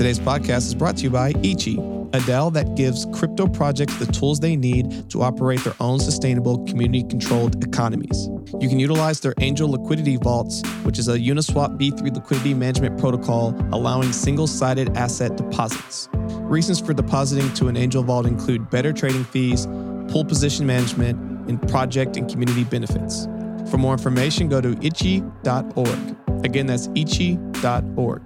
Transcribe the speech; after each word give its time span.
Today's 0.00 0.18
podcast 0.18 0.66
is 0.66 0.74
brought 0.74 0.96
to 0.96 1.02
you 1.02 1.10
by 1.10 1.34
Ichi, 1.42 1.76
a 1.76 2.20
DAO 2.20 2.50
that 2.54 2.74
gives 2.74 3.04
crypto 3.12 3.46
projects 3.46 3.94
the 3.96 4.06
tools 4.06 4.40
they 4.40 4.56
need 4.56 5.10
to 5.10 5.20
operate 5.20 5.62
their 5.62 5.74
own 5.78 5.98
sustainable, 5.98 6.64
community 6.64 7.02
controlled 7.06 7.62
economies. 7.62 8.30
You 8.60 8.70
can 8.70 8.80
utilize 8.80 9.20
their 9.20 9.34
Angel 9.40 9.70
Liquidity 9.70 10.16
Vaults, 10.16 10.62
which 10.84 10.98
is 10.98 11.08
a 11.08 11.18
Uniswap 11.18 11.78
v3 11.78 12.14
liquidity 12.14 12.54
management 12.54 12.98
protocol 12.98 13.54
allowing 13.74 14.10
single 14.10 14.46
sided 14.46 14.96
asset 14.96 15.36
deposits. 15.36 16.08
Reasons 16.14 16.80
for 16.80 16.94
depositing 16.94 17.52
to 17.52 17.68
an 17.68 17.76
Angel 17.76 18.02
Vault 18.02 18.24
include 18.24 18.70
better 18.70 18.94
trading 18.94 19.24
fees, 19.24 19.66
pool 20.08 20.24
position 20.24 20.64
management, 20.64 21.18
and 21.46 21.60
project 21.68 22.16
and 22.16 22.26
community 22.26 22.64
benefits. 22.64 23.26
For 23.70 23.76
more 23.76 23.92
information, 23.92 24.48
go 24.48 24.62
to 24.62 24.78
ichi.org. 24.80 26.16
Again, 26.42 26.64
that's 26.64 26.88
ichi.org. 26.94 28.22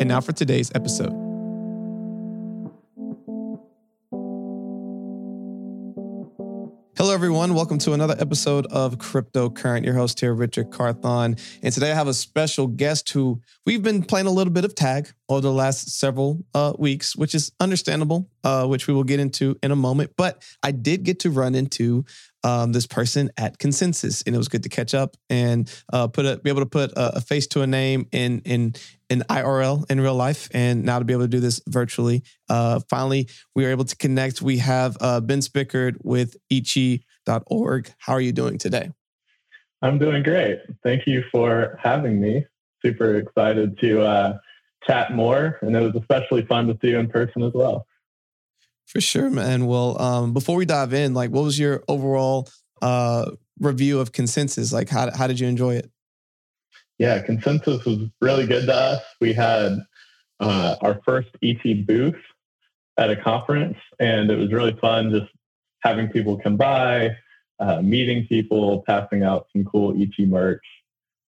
And 0.00 0.08
now 0.08 0.22
for 0.22 0.32
today's 0.32 0.72
episode. 0.74 1.19
Everyone. 7.40 7.56
Welcome 7.56 7.78
to 7.78 7.94
another 7.94 8.16
episode 8.18 8.66
of 8.66 8.98
Cryptocurrent. 8.98 9.82
Your 9.82 9.94
host 9.94 10.20
here, 10.20 10.34
Richard 10.34 10.70
Carthon. 10.70 11.38
And 11.62 11.72
today 11.72 11.90
I 11.90 11.94
have 11.94 12.06
a 12.06 12.12
special 12.12 12.66
guest 12.66 13.10
who 13.12 13.40
we've 13.64 13.82
been 13.82 14.02
playing 14.02 14.26
a 14.26 14.30
little 14.30 14.52
bit 14.52 14.66
of 14.66 14.74
tag 14.74 15.10
over 15.26 15.40
the 15.40 15.50
last 15.50 15.88
several 15.88 16.44
uh, 16.54 16.74
weeks, 16.78 17.16
which 17.16 17.34
is 17.34 17.50
understandable, 17.58 18.28
uh, 18.44 18.66
which 18.66 18.86
we 18.86 18.92
will 18.92 19.04
get 19.04 19.20
into 19.20 19.58
in 19.62 19.70
a 19.70 19.76
moment. 19.76 20.10
But 20.18 20.42
I 20.62 20.72
did 20.72 21.02
get 21.02 21.20
to 21.20 21.30
run 21.30 21.54
into 21.54 22.04
um, 22.44 22.72
this 22.72 22.86
person 22.86 23.30
at 23.38 23.58
Consensus, 23.58 24.20
and 24.26 24.34
it 24.34 24.38
was 24.38 24.48
good 24.48 24.64
to 24.64 24.68
catch 24.68 24.92
up 24.92 25.16
and 25.30 25.72
uh, 25.94 26.08
put 26.08 26.26
a, 26.26 26.36
be 26.36 26.50
able 26.50 26.60
to 26.60 26.66
put 26.66 26.92
a, 26.92 27.16
a, 27.16 27.20
face 27.22 27.46
to 27.48 27.62
a 27.62 27.66
name 27.66 28.06
in 28.12 28.42
in 28.44 28.74
in 29.08 29.20
IRL 29.30 29.90
in 29.90 29.98
real 29.98 30.14
life, 30.14 30.50
and 30.52 30.84
now 30.84 30.98
to 30.98 31.06
be 31.06 31.14
able 31.14 31.24
to 31.24 31.28
do 31.28 31.40
this 31.40 31.62
virtually. 31.66 32.22
Uh, 32.50 32.80
finally, 32.90 33.28
we 33.54 33.64
are 33.64 33.70
able 33.70 33.84
to 33.84 33.96
connect. 33.96 34.42
We 34.42 34.58
have 34.58 34.98
uh, 35.00 35.20
Ben 35.20 35.40
Spickard 35.40 35.96
with 36.02 36.36
Ichi.org. 37.26 37.92
How 37.98 38.12
are 38.14 38.20
you 38.20 38.32
doing 38.32 38.58
today? 38.58 38.90
I'm 39.82 39.98
doing 39.98 40.22
great. 40.22 40.60
Thank 40.82 41.06
you 41.06 41.24
for 41.32 41.78
having 41.82 42.20
me. 42.20 42.44
Super 42.84 43.16
excited 43.16 43.78
to 43.80 44.02
uh, 44.02 44.38
chat 44.86 45.12
more, 45.12 45.58
and 45.62 45.74
it 45.74 45.80
was 45.80 45.94
especially 45.96 46.44
fun 46.46 46.66
to 46.68 46.78
see 46.80 46.88
you 46.88 46.98
in 46.98 47.08
person 47.08 47.42
as 47.42 47.52
well. 47.54 47.86
For 48.86 49.00
sure, 49.00 49.30
man. 49.30 49.66
Well, 49.66 50.00
um, 50.00 50.32
before 50.32 50.56
we 50.56 50.66
dive 50.66 50.92
in, 50.92 51.14
like, 51.14 51.30
what 51.30 51.44
was 51.44 51.58
your 51.58 51.84
overall 51.88 52.48
uh, 52.82 53.30
review 53.58 54.00
of 54.00 54.12
Consensus? 54.12 54.72
Like, 54.72 54.88
how 54.88 55.10
how 55.14 55.26
did 55.26 55.38
you 55.38 55.46
enjoy 55.46 55.76
it? 55.76 55.90
Yeah, 56.98 57.22
Consensus 57.22 57.84
was 57.84 58.08
really 58.20 58.46
good 58.46 58.66
to 58.66 58.74
us. 58.74 59.02
We 59.20 59.32
had 59.32 59.78
uh, 60.40 60.76
our 60.82 61.00
first 61.04 61.28
Ichi 61.40 61.82
booth 61.82 62.16
at 62.98 63.10
a 63.10 63.16
conference, 63.16 63.76
and 63.98 64.30
it 64.30 64.36
was 64.36 64.52
really 64.52 64.76
fun 64.80 65.10
just 65.10 65.30
having 65.82 66.08
people 66.08 66.38
come 66.38 66.56
by, 66.56 67.16
uh, 67.58 67.80
meeting 67.82 68.26
people, 68.26 68.82
passing 68.86 69.22
out 69.22 69.46
some 69.52 69.64
cool 69.64 70.00
Ichi 70.00 70.26
merch. 70.26 70.64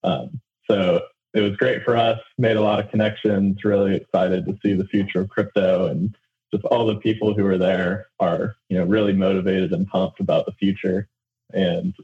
Um, 0.05 0.41
so 0.71 1.03
it 1.35 1.41
was 1.41 1.57
great 1.57 1.83
for 1.85 1.97
us. 1.97 2.19
Made 2.39 2.57
a 2.57 2.63
lot 2.63 2.81
of 2.81 2.91
connections. 2.91 3.65
Really 3.65 3.97
excited 3.97 4.47
to 4.47 4.59
see 4.63 4.75
the 4.75 4.87
future 4.87 5.21
of 5.21 5.29
crypto 5.29 5.89
and 5.89 6.15
just 6.53 6.65
all 6.67 6.87
the 6.87 6.97
people 6.97 7.35
who 7.35 7.47
are 7.47 7.59
there 7.59 8.07
are 8.21 8.57
you 8.69 8.79
know 8.79 8.85
really 8.85 9.13
motivated 9.13 9.73
and 9.73 9.89
pumped 9.89 10.21
about 10.21 10.47
the 10.47 10.53
future 10.53 11.09
and 11.53 11.95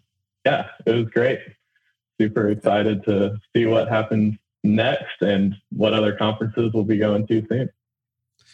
yeah 0.45 0.69
it 0.87 0.93
was 0.93 1.07
great 1.11 1.41
super 2.21 2.49
excited 2.49 3.05
to 3.05 3.39
see 3.55 3.67
what 3.67 3.89
happens 3.89 4.37
next 4.65 5.21
and 5.21 5.55
what 5.71 5.95
other 5.95 6.17
conferences 6.17 6.71
we'll 6.73 6.85
be 6.85 6.99
going 6.99 7.27
to 7.27 7.47
soon 7.49 7.69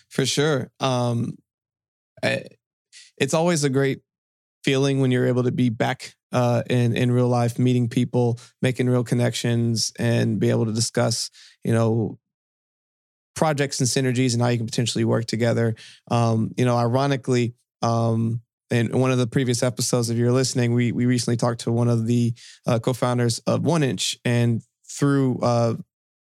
for 0.08 0.26
sure 0.26 0.70
um 0.80 1.36
it's 3.18 3.34
always 3.34 3.64
a 3.64 3.70
great 3.70 4.00
feeling 4.64 5.00
when 5.00 5.10
you're 5.10 5.26
able 5.26 5.42
to 5.42 5.52
be 5.52 5.68
back 5.68 6.14
uh, 6.32 6.62
in 6.68 6.96
in 6.96 7.12
real 7.12 7.28
life, 7.28 7.58
meeting 7.58 7.88
people, 7.88 8.38
making 8.60 8.88
real 8.88 9.04
connections, 9.04 9.92
and 9.98 10.40
be 10.40 10.50
able 10.50 10.66
to 10.66 10.72
discuss, 10.72 11.30
you 11.62 11.72
know, 11.72 12.18
projects 13.34 13.80
and 13.80 13.88
synergies 13.88 14.32
and 14.32 14.42
how 14.42 14.48
you 14.48 14.56
can 14.56 14.66
potentially 14.66 15.04
work 15.04 15.26
together. 15.26 15.74
Um, 16.10 16.52
you 16.56 16.64
know, 16.64 16.76
ironically, 16.76 17.54
um, 17.82 18.40
in 18.70 18.98
one 18.98 19.12
of 19.12 19.18
the 19.18 19.26
previous 19.26 19.62
episodes, 19.62 20.10
if 20.10 20.16
you're 20.16 20.32
listening, 20.32 20.74
we 20.74 20.92
we 20.92 21.06
recently 21.06 21.36
talked 21.36 21.60
to 21.60 21.72
one 21.72 21.88
of 21.88 22.06
the 22.06 22.34
uh, 22.66 22.78
co-founders 22.78 23.38
of 23.40 23.60
1inch, 23.60 24.16
and 24.24 24.62
through 24.88 25.38
uh, 25.40 25.74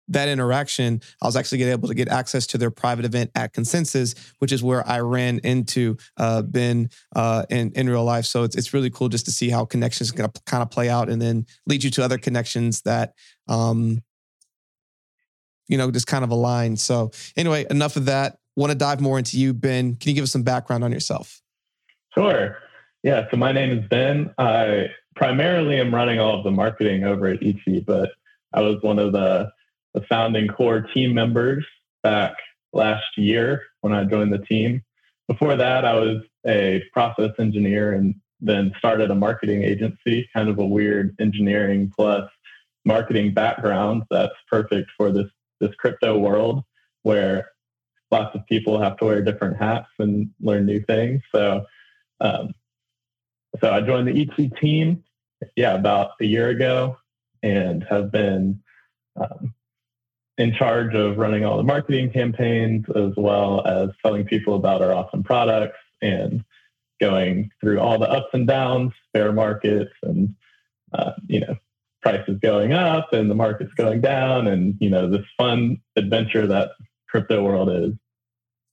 that 0.07 0.27
interaction, 0.29 1.01
I 1.21 1.25
was 1.25 1.35
actually 1.35 1.63
able 1.63 1.88
to 1.88 1.93
get 1.93 2.07
access 2.07 2.45
to 2.47 2.57
their 2.57 2.71
private 2.71 3.05
event 3.05 3.31
at 3.35 3.53
Consensus, 3.53 4.16
which 4.39 4.51
is 4.51 4.63
where 4.63 4.88
I 4.88 4.99
ran 4.99 5.39
into 5.39 5.97
uh, 6.17 6.41
Ben 6.41 6.89
uh, 7.16 7.45
in 7.49 7.71
in 7.73 7.89
real 7.89 8.03
life. 8.03 8.25
So 8.25 8.44
it's 8.44 8.55
it's 8.55 8.73
really 8.73 8.89
cool 8.89 9.09
just 9.09 9.25
to 9.25 9.31
see 9.31 9.49
how 9.49 9.65
connections 9.65 10.11
can 10.11 10.29
kind 10.45 10.63
of 10.63 10.69
play 10.69 10.89
out, 10.89 11.09
and 11.09 11.21
then 11.21 11.45
lead 11.65 11.83
you 11.83 11.91
to 11.91 12.03
other 12.03 12.17
connections 12.17 12.81
that 12.81 13.13
um, 13.47 14.03
you 15.67 15.77
know, 15.77 15.91
just 15.91 16.07
kind 16.07 16.23
of 16.23 16.31
align. 16.31 16.77
So 16.77 17.11
anyway, 17.35 17.65
enough 17.69 17.95
of 17.95 18.05
that. 18.05 18.38
Want 18.55 18.71
to 18.71 18.77
dive 18.77 19.01
more 19.01 19.17
into 19.17 19.38
you, 19.38 19.53
Ben. 19.53 19.95
Can 19.95 20.09
you 20.09 20.15
give 20.15 20.23
us 20.23 20.31
some 20.31 20.44
background 20.44 20.83
on 20.83 20.91
yourself? 20.91 21.41
Sure. 22.13 22.57
Yeah. 23.03 23.27
So 23.29 23.38
my 23.38 23.51
name 23.51 23.77
is 23.77 23.85
Ben. 23.89 24.33
I 24.38 24.85
primarily 25.15 25.79
am 25.79 25.94
running 25.94 26.19
all 26.19 26.38
of 26.38 26.44
the 26.45 26.51
marketing 26.51 27.03
over 27.03 27.27
at 27.27 27.44
Ichi, 27.44 27.81
but 27.81 28.11
I 28.53 28.61
was 28.61 28.81
one 28.81 28.97
of 28.97 29.11
the, 29.11 29.51
the 29.95 30.01
founding 30.09 30.47
core 30.47 30.81
team 30.81 31.13
members 31.13 31.66
back 32.03 32.35
last 32.73 33.17
year 33.17 33.63
when 33.81 33.94
I 33.94 34.03
joined 34.03 34.31
the 34.31 34.39
team. 34.39 34.83
Before 35.28 35.56
that, 35.56 35.85
I 35.85 35.94
was 35.94 36.22
a 36.45 36.83
process 36.94 37.31
engineer 37.39 37.94
and 37.94 38.13
then 38.41 38.73
started 38.78 39.09
a 39.09 39.16
marketing 39.16 39.63
agency, 39.63 40.29
kind 40.35 40.50
of 40.50 40.59
a 40.59 40.66
weird 40.66 41.16
engineering 41.19 41.91
plus 41.95 42.29
marketing 42.83 43.33
background 43.33 44.03
that's 44.11 44.35
perfect 44.51 44.91
for 44.95 45.11
this 45.11 45.28
this 45.61 45.73
crypto 45.75 46.17
world 46.17 46.63
where 47.03 47.50
lots 48.12 48.35
of 48.35 48.45
people 48.47 48.79
have 48.79 48.97
to 48.97 49.06
wear 49.06 49.22
different 49.22 49.56
hats 49.57 49.88
and 50.00 50.29
learn 50.41 50.66
new 50.66 50.81
things. 50.81 51.22
So, 51.33 51.66
um, 52.19 52.53
so 53.62 53.72
I 53.72 53.79
joined 53.79 54.09
the 54.09 54.22
Ichi 54.22 54.50
team, 54.62 55.03
yeah, 55.56 55.75
about 55.75 56.12
a 56.19 56.25
year 56.25 56.50
ago, 56.50 56.97
and 57.41 57.85
have 57.89 58.12
been 58.12 58.62
um, 59.16 59.53
in 60.38 60.53
charge 60.53 60.94
of 60.94 61.18
running 61.18 61.46
all 61.46 61.57
the 61.57 61.63
marketing 61.63 62.12
campaigns 62.12 62.85
as 62.96 63.13
well 63.16 63.66
as 63.66 63.90
telling 64.03 64.25
people 64.25 64.56
about 64.56 64.81
our 64.81 64.94
awesome 64.94 65.23
products 65.23 65.78
and 66.01 66.44
going 67.00 67.50
through 67.62 67.79
all 67.79 68.00
the 68.00 68.09
ups 68.09 68.29
and 68.34 68.47
downs, 68.47 68.91
bear 69.13 69.31
markets, 69.31 69.91
and 70.03 70.34
uh, 70.94 71.12
you 71.28 71.40
know 71.41 71.56
prices 72.01 72.38
going 72.40 72.72
up 72.72 73.13
and 73.13 73.31
the 73.31 73.35
market's 73.35 73.74
going 73.74 74.00
down 74.00 74.45
and 74.45 74.75
you 74.80 74.89
know 74.89 75.09
this 75.09 75.25
fun 75.38 75.77
adventure 75.95 76.45
that 76.45 76.69
crypto 77.09 77.44
world 77.44 77.69
is. 77.69 77.94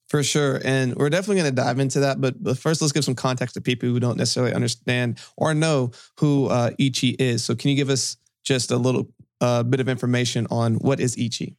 For 0.09 0.23
sure. 0.23 0.61
And 0.63 0.95
we're 0.97 1.09
definitely 1.09 1.37
going 1.37 1.55
to 1.55 1.63
dive 1.63 1.79
into 1.79 2.01
that 2.01 2.21
but, 2.21 2.43
but 2.43 2.59
first 2.59 2.83
let's 2.83 2.93
give 2.93 3.05
some 3.05 3.15
context 3.15 3.55
to 3.55 3.63
people 3.63 3.89
who 3.89 3.99
don't 3.99 4.19
necessarily 4.19 4.53
understand 4.53 5.19
or 5.39 5.55
know 5.55 5.93
who 6.19 6.49
uh, 6.49 6.73
ichi 6.79 7.17
is. 7.19 7.43
So 7.43 7.55
can 7.55 7.71
you 7.71 7.77
give 7.77 7.89
us 7.89 8.19
just 8.45 8.71
a 8.71 8.77
little 8.77 9.09
uh, 9.41 9.63
bit 9.63 9.81
of 9.81 9.89
information 9.89 10.47
on 10.51 10.75
what 10.75 11.01
is 11.01 11.17
ichi 11.17 11.57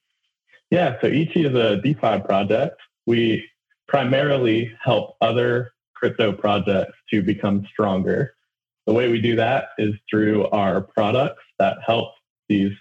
yeah 0.74 0.90
so 1.02 1.08
ichi 1.08 1.46
is 1.46 1.56
a 1.56 1.78
defi 1.78 2.16
project 2.30 2.80
we 3.06 3.44
primarily 3.88 4.58
help 4.84 5.16
other 5.22 5.72
crypto 5.94 6.34
projects 6.34 6.98
to 7.10 7.22
become 7.22 7.66
stronger 7.72 8.34
the 8.86 8.94
way 8.94 9.10
we 9.10 9.22
do 9.22 9.36
that 9.36 9.70
is 9.78 9.94
through 10.10 10.48
our 10.50 10.81
products 10.81 11.44
that 11.60 11.78
help 11.86 12.10
these 12.50 12.74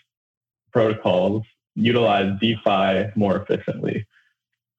protocols 0.72 1.44
utilize 1.74 2.38
DeFi 2.40 3.10
more 3.14 3.36
efficiently. 3.36 4.06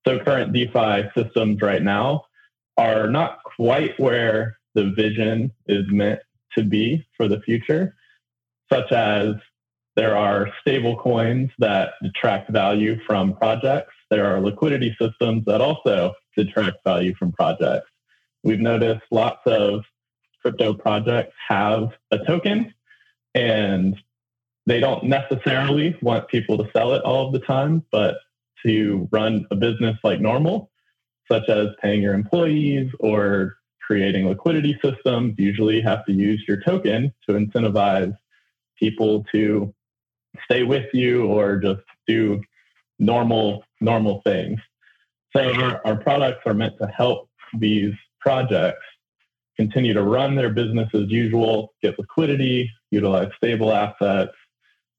So 0.06 0.19
current 0.19 0.51
DeFi 0.54 1.10
systems 1.15 1.62
right 1.62 1.81
now 1.81 2.25
are 2.77 3.07
not 3.07 3.39
quite 3.44 3.98
where 4.00 4.57
the 4.75 4.92
vision 4.92 5.51
is 5.68 5.86
meant 5.89 6.19
to 6.57 6.63
be 6.63 7.06
for 7.15 7.27
the 7.27 7.39
future, 7.42 7.95
such 8.71 8.92
as 8.92 9.36
there 9.95 10.17
are 10.17 10.49
stable 10.61 10.97
coins 10.97 11.51
that 11.59 11.91
detract 12.01 12.49
value 12.49 12.99
from 13.05 13.35
projects. 13.35 13.93
There 14.09 14.25
are 14.25 14.41
liquidity 14.41 14.95
systems 14.99 15.45
that 15.45 15.61
also 15.61 16.13
detract 16.35 16.77
value 16.83 17.13
from 17.15 17.31
projects. 17.31 17.89
We've 18.43 18.59
noticed 18.59 19.03
lots 19.11 19.41
of 19.45 19.83
crypto 20.41 20.73
projects 20.73 21.35
have 21.47 21.89
a 22.11 22.17
token 22.25 22.73
and 23.35 23.95
they 24.65 24.79
don't 24.79 25.05
necessarily 25.05 25.97
want 26.01 26.27
people 26.27 26.57
to 26.57 26.69
sell 26.73 26.93
it 26.93 27.01
all 27.03 27.27
of 27.27 27.33
the 27.33 27.39
time, 27.39 27.83
but 27.91 28.15
to 28.65 29.07
run 29.11 29.45
a 29.51 29.55
business 29.55 29.97
like 30.03 30.21
normal, 30.21 30.71
such 31.29 31.49
as 31.49 31.67
paying 31.81 32.01
your 32.01 32.13
employees 32.13 32.89
or 32.99 33.57
creating 33.85 34.27
liquidity 34.27 34.77
systems, 34.83 35.35
usually 35.37 35.81
have 35.81 36.05
to 36.05 36.13
use 36.13 36.43
your 36.47 36.61
token 36.61 37.13
to 37.27 37.35
incentivize 37.35 38.15
people 38.79 39.25
to 39.33 39.73
stay 40.45 40.63
with 40.63 40.85
you 40.94 41.25
or 41.25 41.57
just 41.57 41.81
do 42.07 42.41
normal 43.00 43.63
normal 43.81 44.21
things. 44.25 44.59
So 45.35 45.51
our, 45.53 45.81
our 45.85 45.95
products 45.95 46.41
are 46.45 46.53
meant 46.53 46.77
to 46.80 46.88
help 46.88 47.30
these 47.57 47.94
projects 48.19 48.85
continue 49.57 49.94
to 49.94 50.03
run 50.03 50.35
their 50.35 50.50
business 50.50 50.89
as 50.94 51.09
usual, 51.09 51.74
get 51.81 51.97
liquidity, 52.00 52.71
utilize 52.91 53.30
stable 53.38 53.74
assets, 53.74 54.31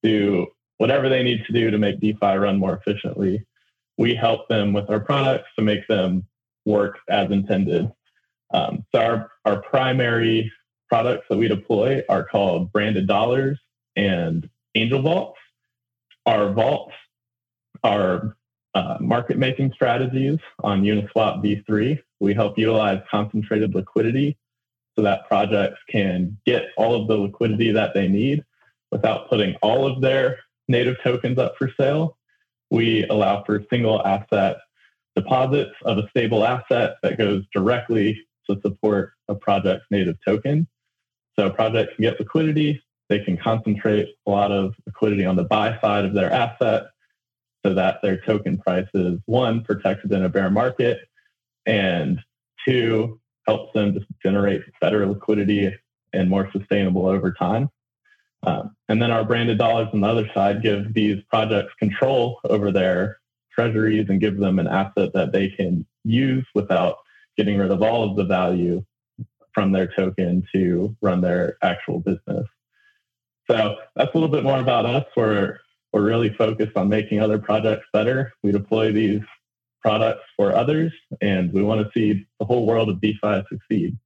do 0.03 0.47
whatever 0.79 1.09
they 1.09 1.23
need 1.23 1.45
to 1.47 1.53
do 1.53 1.71
to 1.71 1.79
make 1.79 2.01
DeFi 2.01 2.37
run 2.37 2.59
more 2.59 2.77
efficiently. 2.77 3.45
We 3.97 4.15
help 4.15 4.49
them 4.49 4.73
with 4.73 4.91
our 4.91 5.01
products 5.01 5.49
to 5.57 5.65
make 5.65 5.87
them 5.89 6.27
work 6.67 6.99
as 7.09 7.31
intended. 7.31 7.91
Um, 8.53 8.85
so 8.95 9.01
our, 9.01 9.31
our 9.45 9.63
primary 9.63 10.53
products 10.89 11.27
that 11.31 11.39
we 11.39 11.49
deploy 11.49 12.03
are 12.09 12.25
called 12.25 12.73
branded 12.73 13.07
dollars 13.07 13.59
and 13.97 14.49
angel 14.75 15.03
vaults. 15.03 15.39
Our 16.27 16.53
vaults 16.53 16.95
are 17.83 18.37
uh, 18.75 18.97
market 19.01 19.39
making 19.39 19.73
strategies 19.73 20.39
on 20.63 20.83
Uniswap 20.83 21.43
v3. 21.43 22.01
We 22.21 22.35
help 22.35 22.59
utilize 22.59 23.01
concentrated 23.11 23.75
liquidity 23.75 24.37
so 24.97 25.03
that 25.03 25.27
projects 25.29 25.79
can 25.89 26.39
get 26.47 26.67
all 26.77 27.01
of 27.01 27.09
the 27.09 27.17
liquidity 27.17 27.73
that 27.73 27.95
they 27.95 28.09
need 28.09 28.45
without 28.91 29.29
putting 29.29 29.55
all 29.57 29.87
of 29.87 30.01
their 30.01 30.39
native 30.69 30.97
tokens 31.03 31.39
up 31.39 31.55
for 31.59 31.71
sale. 31.79 32.17
We 32.71 33.07
allow 33.09 33.45
for 33.45 33.65
single 33.71 34.05
asset 34.07 34.57
deposits 35.15 35.75
of 35.85 35.99
a 35.99 36.09
stable 36.11 36.45
asset 36.45 36.97
that 37.03 37.19
goes 37.19 37.45
directly 37.53 38.21
to 38.49 38.61
support 38.63 39.13
a 39.29 39.35
project's 39.35 39.87
native 39.91 40.17
token. 40.25 40.67
So 41.39 41.47
a 41.47 41.51
project 41.51 41.95
can 41.95 42.03
get 42.03 42.19
liquidity, 42.19 42.83
they 43.15 43.25
can 43.25 43.37
concentrate 43.37 44.09
a 44.27 44.31
lot 44.31 44.51
of 44.51 44.75
liquidity 44.87 45.25
on 45.25 45.37
the 45.37 45.45
buy 45.45 45.79
side 45.81 46.05
of 46.05 46.15
their 46.15 46.33
asset 46.33 46.87
so 47.65 47.73
that 47.73 48.03
their 48.03 48.21
token 48.23 48.59
price 48.59 48.89
is 48.93 49.21
one, 49.27 49.63
protected 49.63 50.11
in 50.11 50.25
a 50.25 50.29
bear 50.29 50.51
market, 50.51 50.99
and 51.65 52.19
two, 52.67 53.21
helps 53.47 53.73
them 53.73 53.95
just 53.95 54.07
generate 54.21 54.63
better 54.81 55.07
liquidity 55.07 55.73
and 56.13 56.29
more 56.29 56.51
sustainable 56.51 57.07
over 57.07 57.33
time. 57.33 57.69
Um, 58.43 58.75
and 58.89 59.01
then 59.01 59.13
our 59.13 59.25
branded 59.25 59.59
dollars 59.59 59.89
on 59.93 60.01
the 60.01 60.09
other 60.09 60.29
side 60.35 60.61
give 60.61 60.93
these 60.93 61.23
projects 61.31 61.73
control 61.79 62.41
over 62.51 62.73
their 62.73 63.19
treasuries 63.53 64.07
and 64.09 64.21
give 64.21 64.39
them 64.39 64.59
an 64.59 64.67
asset 64.67 65.13
that 65.15 65.31
they 65.31 65.51
can 65.51 65.87
use 66.03 66.45
without 66.55 66.97
getting 67.37 67.59
rid 67.59 67.71
of 67.71 67.81
all 67.81 68.11
of 68.11 68.17
the 68.17 68.25
value 68.25 68.85
from 69.53 69.71
their 69.71 69.87
token 69.87 70.45
to 70.53 70.97
run 71.01 71.21
their 71.21 71.57
actual 71.63 72.01
business. 72.01 72.47
So 73.51 73.77
that's 73.97 74.11
a 74.15 74.19
little 74.19 74.29
bit 74.29 74.45
more 74.45 74.59
about 74.59 74.87
us. 74.87 75.05
We're 75.17 75.59
we're 75.93 76.03
really 76.03 76.35
focused 76.35 76.77
on 76.77 76.89
making 76.89 77.21
other 77.21 77.39
projects 77.39 77.87
better. 77.93 78.33
We 78.43 78.51
deploy 78.51 78.93
these 78.93 79.21
products 79.81 80.25
for 80.37 80.55
others, 80.55 80.93
and 81.21 81.53
we 81.53 81.63
want 81.63 81.87
to 81.87 81.91
see 81.93 82.27
the 82.41 82.47
whole 82.47 82.67
world 82.67 82.89
of 82.89 83.01
DeFi 83.01 83.45
succeed. 83.49 83.97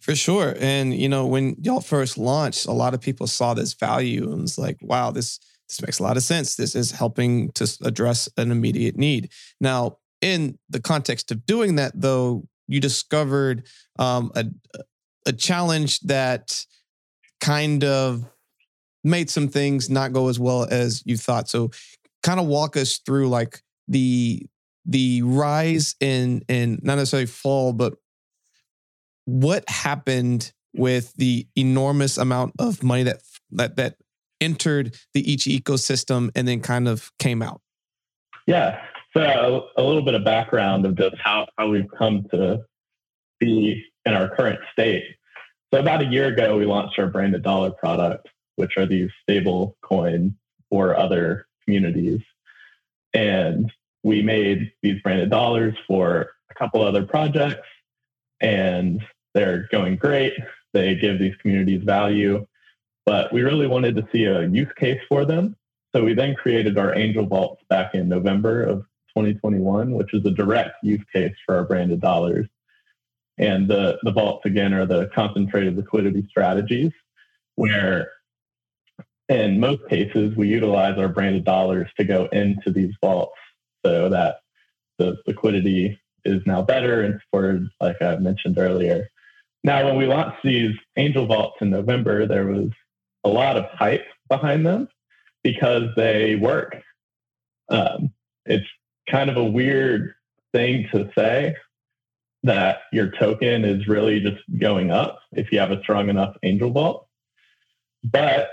For 0.00 0.14
sure. 0.14 0.56
And 0.58 0.94
you 0.94 1.08
know, 1.08 1.26
when 1.26 1.56
y'all 1.60 1.80
first 1.80 2.18
launched, 2.18 2.66
a 2.66 2.72
lot 2.72 2.94
of 2.94 3.00
people 3.00 3.26
saw 3.26 3.54
this 3.54 3.74
value 3.74 4.30
and 4.32 4.42
was 4.42 4.58
like, 4.58 4.78
wow, 4.80 5.10
this 5.10 5.38
this 5.68 5.80
makes 5.82 6.00
a 6.00 6.02
lot 6.02 6.16
of 6.16 6.22
sense. 6.22 6.56
This 6.56 6.74
is 6.74 6.90
helping 6.90 7.52
to 7.52 7.70
address 7.84 8.28
an 8.36 8.50
immediate 8.50 8.96
need. 8.96 9.30
Now, 9.60 9.98
in 10.20 10.58
the 10.68 10.80
context 10.80 11.30
of 11.30 11.46
doing 11.46 11.76
that, 11.76 11.92
though, 11.94 12.48
you 12.66 12.80
discovered 12.80 13.66
um, 13.98 14.32
a 14.34 14.46
a 15.26 15.32
challenge 15.32 16.00
that 16.00 16.64
kind 17.40 17.84
of 17.84 18.24
made 19.04 19.30
some 19.30 19.48
things 19.48 19.88
not 19.88 20.12
go 20.12 20.28
as 20.28 20.38
well 20.38 20.66
as 20.70 21.02
you 21.06 21.16
thought. 21.16 21.48
So 21.48 21.70
kind 22.22 22.40
of 22.40 22.46
walk 22.46 22.76
us 22.76 22.98
through 22.98 23.28
like 23.28 23.62
the 23.88 24.46
the 24.86 25.22
rise 25.22 25.94
in 26.00 26.42
in 26.48 26.80
not 26.82 26.96
necessarily 26.96 27.26
fall, 27.26 27.72
but 27.72 27.94
what 29.24 29.68
happened 29.68 30.52
with 30.74 31.12
the 31.14 31.46
enormous 31.56 32.18
amount 32.18 32.54
of 32.58 32.82
money 32.82 33.02
that 33.04 33.20
that 33.52 33.76
that 33.76 33.96
entered 34.40 34.96
the 35.14 35.32
Ichi 35.32 35.60
ecosystem 35.60 36.30
and 36.34 36.46
then 36.48 36.60
kind 36.60 36.88
of 36.88 37.10
came 37.18 37.42
out? 37.42 37.60
Yeah. 38.46 38.80
So 39.16 39.68
a 39.76 39.82
little 39.82 40.04
bit 40.04 40.14
of 40.14 40.24
background 40.24 40.86
of 40.86 40.96
just 40.96 41.16
how, 41.22 41.46
how 41.58 41.68
we've 41.68 41.90
come 41.98 42.24
to 42.30 42.60
be 43.40 43.84
in 44.06 44.14
our 44.14 44.34
current 44.34 44.60
state. 44.72 45.04
So 45.72 45.80
about 45.80 46.02
a 46.02 46.06
year 46.06 46.28
ago, 46.28 46.56
we 46.56 46.64
launched 46.64 46.98
our 46.98 47.08
branded 47.08 47.42
dollar 47.42 47.70
product 47.70 48.28
which 48.60 48.76
are 48.76 48.84
these 48.84 49.08
stable 49.22 49.74
coin 49.80 50.36
or 50.68 50.94
other 50.94 51.46
communities. 51.64 52.20
And 53.14 53.72
we 54.02 54.20
made 54.20 54.70
these 54.82 55.00
branded 55.00 55.30
dollars 55.30 55.74
for 55.88 56.32
a 56.50 56.54
couple 56.54 56.82
other 56.82 57.06
projects, 57.06 57.66
and 58.42 59.02
they're 59.32 59.66
going 59.72 59.96
great. 59.96 60.34
They 60.74 60.94
give 60.94 61.18
these 61.18 61.34
communities 61.36 61.82
value, 61.84 62.46
but 63.06 63.32
we 63.32 63.40
really 63.40 63.66
wanted 63.66 63.96
to 63.96 64.06
see 64.12 64.24
a 64.24 64.46
use 64.46 64.72
case 64.78 65.00
for 65.08 65.24
them. 65.24 65.56
So 65.94 66.04
we 66.04 66.12
then 66.12 66.34
created 66.34 66.76
our 66.76 66.94
Angel 66.94 67.24
Vaults 67.24 67.62
back 67.70 67.94
in 67.94 68.10
November 68.10 68.62
of 68.62 68.80
2021, 69.16 69.92
which 69.92 70.12
is 70.12 70.24
a 70.26 70.30
direct 70.30 70.74
use 70.82 71.04
case 71.14 71.34
for 71.46 71.56
our 71.56 71.64
branded 71.64 72.02
dollars. 72.02 72.46
And 73.38 73.68
the, 73.68 73.98
the 74.02 74.12
vaults, 74.12 74.44
again, 74.44 74.74
are 74.74 74.84
the 74.84 75.10
concentrated 75.14 75.78
liquidity 75.78 76.26
strategies 76.28 76.92
where 77.56 78.10
in 79.30 79.60
most 79.60 79.88
cases, 79.88 80.36
we 80.36 80.48
utilize 80.48 80.98
our 80.98 81.08
branded 81.08 81.44
dollars 81.44 81.88
to 81.96 82.04
go 82.04 82.26
into 82.32 82.72
these 82.72 82.92
vaults 83.00 83.38
so 83.86 84.08
that 84.08 84.40
the 84.98 85.16
liquidity 85.26 85.98
is 86.24 86.42
now 86.46 86.60
better 86.60 87.02
and 87.02 87.20
supported, 87.22 87.68
like 87.80 87.96
I 88.02 88.16
mentioned 88.16 88.58
earlier. 88.58 89.08
Now, 89.62 89.86
when 89.86 89.96
we 89.96 90.06
launched 90.06 90.42
these 90.42 90.74
angel 90.96 91.26
vaults 91.26 91.58
in 91.60 91.70
November, 91.70 92.26
there 92.26 92.46
was 92.46 92.70
a 93.22 93.28
lot 93.28 93.56
of 93.56 93.66
hype 93.66 94.04
behind 94.28 94.66
them 94.66 94.88
because 95.44 95.84
they 95.96 96.34
work. 96.34 96.76
Um, 97.68 98.12
it's 98.46 98.66
kind 99.08 99.30
of 99.30 99.36
a 99.36 99.44
weird 99.44 100.14
thing 100.52 100.88
to 100.92 101.08
say 101.16 101.54
that 102.42 102.80
your 102.92 103.12
token 103.12 103.64
is 103.64 103.86
really 103.86 104.18
just 104.18 104.42
going 104.58 104.90
up 104.90 105.20
if 105.32 105.52
you 105.52 105.60
have 105.60 105.70
a 105.70 105.80
strong 105.82 106.08
enough 106.08 106.36
angel 106.42 106.70
vault. 106.70 107.06
But 108.02 108.48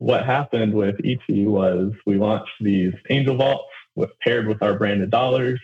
what 0.00 0.24
happened 0.24 0.72
with 0.72 0.96
Ichi 1.04 1.46
was 1.46 1.92
we 2.06 2.16
launched 2.16 2.52
these 2.58 2.94
angel 3.10 3.36
vaults 3.36 3.68
with, 3.94 4.08
paired 4.22 4.48
with 4.48 4.62
our 4.62 4.74
branded 4.74 5.10
dollars, 5.10 5.60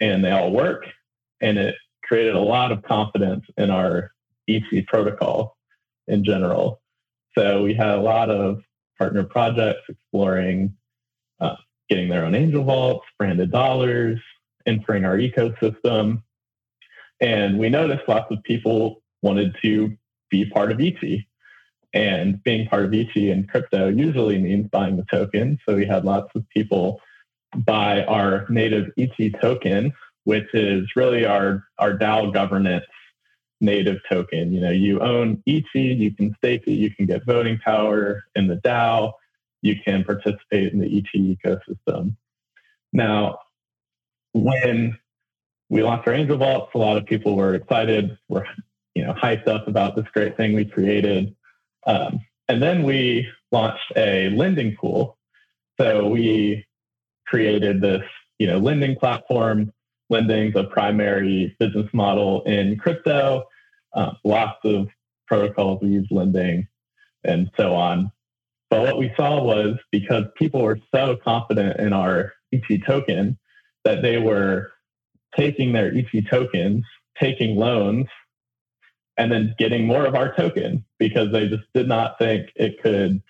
and 0.00 0.22
they 0.22 0.30
all 0.30 0.52
work. 0.52 0.84
And 1.40 1.56
it 1.56 1.74
created 2.04 2.34
a 2.34 2.40
lot 2.40 2.72
of 2.72 2.82
confidence 2.82 3.42
in 3.56 3.70
our 3.70 4.12
Ichi 4.46 4.82
protocol 4.82 5.56
in 6.08 6.24
general. 6.24 6.82
So 7.36 7.62
we 7.62 7.72
had 7.72 7.88
a 7.88 8.02
lot 8.02 8.28
of 8.28 8.60
partner 8.98 9.24
projects 9.24 9.80
exploring 9.88 10.76
uh, 11.40 11.56
getting 11.88 12.10
their 12.10 12.26
own 12.26 12.34
angel 12.34 12.64
vaults, 12.64 13.06
branded 13.18 13.50
dollars, 13.50 14.20
entering 14.66 15.06
our 15.06 15.16
ecosystem. 15.16 16.22
And 17.18 17.58
we 17.58 17.70
noticed 17.70 18.06
lots 18.06 18.30
of 18.30 18.42
people 18.42 19.02
wanted 19.22 19.56
to 19.62 19.96
be 20.28 20.44
part 20.44 20.70
of 20.70 20.82
Ichi. 20.82 21.26
And 21.92 22.42
being 22.44 22.68
part 22.68 22.84
of 22.84 22.94
Ichi 22.94 23.30
and 23.30 23.48
crypto 23.48 23.88
usually 23.88 24.38
means 24.38 24.68
buying 24.70 24.96
the 24.96 25.04
token. 25.10 25.58
So 25.66 25.74
we 25.74 25.86
had 25.86 26.04
lots 26.04 26.30
of 26.34 26.48
people 26.50 27.00
buy 27.56 28.04
our 28.04 28.46
native 28.48 28.90
Ichi 28.96 29.30
token, 29.40 29.92
which 30.24 30.46
is 30.54 30.86
really 30.94 31.24
our, 31.24 31.64
our 31.78 31.96
DAO 31.98 32.32
governance 32.32 32.84
native 33.60 33.98
token. 34.08 34.52
You 34.52 34.60
know, 34.60 34.70
you 34.70 35.00
own 35.00 35.42
Ichi, 35.46 35.80
you 35.80 36.14
can 36.14 36.34
stake 36.38 36.62
it, 36.66 36.72
you 36.72 36.94
can 36.94 37.06
get 37.06 37.26
voting 37.26 37.58
power 37.58 38.24
in 38.34 38.46
the 38.46 38.56
DAO, 38.56 39.12
you 39.62 39.76
can 39.84 40.04
participate 40.04 40.72
in 40.72 40.78
the 40.78 40.86
Ichi 40.86 41.36
ecosystem. 41.36 42.14
Now, 42.92 43.40
when 44.32 44.98
we 45.68 45.82
launched 45.82 46.06
our 46.08 46.14
Angel 46.14 46.36
Vaults, 46.36 46.72
a 46.74 46.78
lot 46.78 46.96
of 46.96 47.06
people 47.06 47.36
were 47.36 47.54
excited, 47.54 48.16
were 48.28 48.46
you 48.94 49.04
know 49.04 49.12
hyped 49.12 49.48
up 49.48 49.68
about 49.68 49.96
this 49.96 50.06
great 50.12 50.36
thing 50.36 50.54
we 50.54 50.64
created. 50.64 51.34
Um, 51.86 52.20
and 52.48 52.62
then 52.62 52.82
we 52.82 53.28
launched 53.52 53.92
a 53.96 54.30
lending 54.30 54.76
pool. 54.76 55.18
So 55.80 56.08
we 56.08 56.66
created 57.26 57.80
this, 57.80 58.02
you 58.38 58.46
know, 58.46 58.58
lending 58.58 58.96
platform. 58.96 59.72
Lending's 60.08 60.56
a 60.56 60.64
primary 60.64 61.56
business 61.60 61.86
model 61.92 62.42
in 62.42 62.76
crypto. 62.76 63.44
Uh, 63.94 64.12
lots 64.24 64.58
of 64.64 64.88
protocols 65.26 65.80
we 65.82 65.90
use 65.90 66.08
lending 66.10 66.66
and 67.24 67.50
so 67.56 67.74
on. 67.74 68.10
But 68.70 68.82
what 68.82 68.98
we 68.98 69.12
saw 69.16 69.42
was 69.42 69.76
because 69.90 70.24
people 70.36 70.62
were 70.62 70.78
so 70.94 71.16
confident 71.22 71.78
in 71.80 71.92
our 71.92 72.32
Ichi 72.52 72.78
token 72.78 73.38
that 73.84 74.02
they 74.02 74.18
were 74.18 74.72
taking 75.36 75.72
their 75.72 75.94
Ichi 75.94 76.22
tokens, 76.22 76.84
taking 77.18 77.56
loans, 77.56 78.06
and 79.20 79.30
then 79.30 79.54
getting 79.58 79.86
more 79.86 80.06
of 80.06 80.14
our 80.14 80.34
token 80.34 80.82
because 80.98 81.30
they 81.30 81.46
just 81.46 81.64
did 81.74 81.86
not 81.86 82.18
think 82.18 82.50
it 82.56 82.82
could 82.82 83.22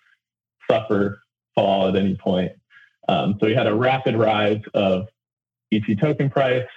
suffer 0.71 1.21
fall 1.57 1.89
at 1.89 1.97
any 1.97 2.15
point. 2.15 2.53
Um, 3.09 3.37
so 3.41 3.49
we 3.49 3.57
had 3.57 3.67
a 3.67 3.75
rapid 3.75 4.15
rise 4.15 4.63
of 4.73 5.09
Ichi 5.73 5.97
token 5.97 6.31
price, 6.31 6.69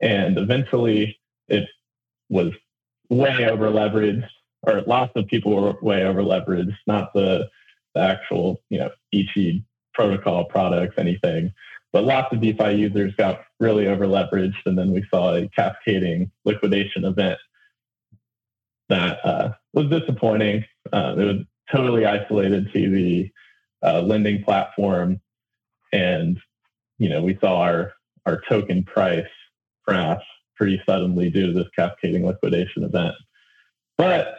and 0.00 0.38
eventually 0.38 1.18
it 1.48 1.68
was 2.28 2.52
way 3.10 3.44
over 3.50 3.72
leveraged, 3.72 4.28
or 4.62 4.82
lots 4.82 5.10
of 5.16 5.26
people 5.26 5.60
were 5.60 5.74
way 5.82 6.04
over 6.04 6.22
leveraged, 6.22 6.76
not 6.86 7.12
the, 7.12 7.50
the 7.96 8.02
actual 8.02 8.62
you 8.70 8.78
know 8.78 8.90
Ichi 9.10 9.64
protocol 9.94 10.44
products, 10.44 10.94
anything. 10.96 11.52
But 11.92 12.04
lots 12.04 12.32
of 12.32 12.40
DeFi 12.40 12.74
users 12.74 13.16
got 13.16 13.40
really 13.58 13.88
over 13.88 14.06
leveraged, 14.06 14.64
and 14.64 14.78
then 14.78 14.92
we 14.92 15.04
saw 15.10 15.34
a 15.34 15.48
cascading 15.48 16.30
liquidation 16.44 17.04
event 17.04 17.38
that 18.88 19.18
uh, 19.24 19.52
was 19.72 19.88
disappointing. 19.88 20.64
Uh, 20.92 21.14
it 21.16 21.24
was 21.24 21.36
totally 21.72 22.04
isolated 22.06 22.72
to 22.72 22.90
the 22.90 23.30
uh, 23.82 24.00
lending 24.00 24.42
platform, 24.42 25.20
and 25.92 26.38
you 26.98 27.08
know 27.08 27.22
we 27.22 27.38
saw 27.40 27.60
our 27.60 27.92
our 28.26 28.40
token 28.48 28.84
price 28.84 29.26
crash 29.86 30.22
pretty 30.56 30.80
suddenly 30.86 31.30
due 31.30 31.46
to 31.46 31.52
this 31.52 31.68
cascading 31.76 32.24
liquidation 32.24 32.84
event. 32.84 33.14
But 33.98 34.36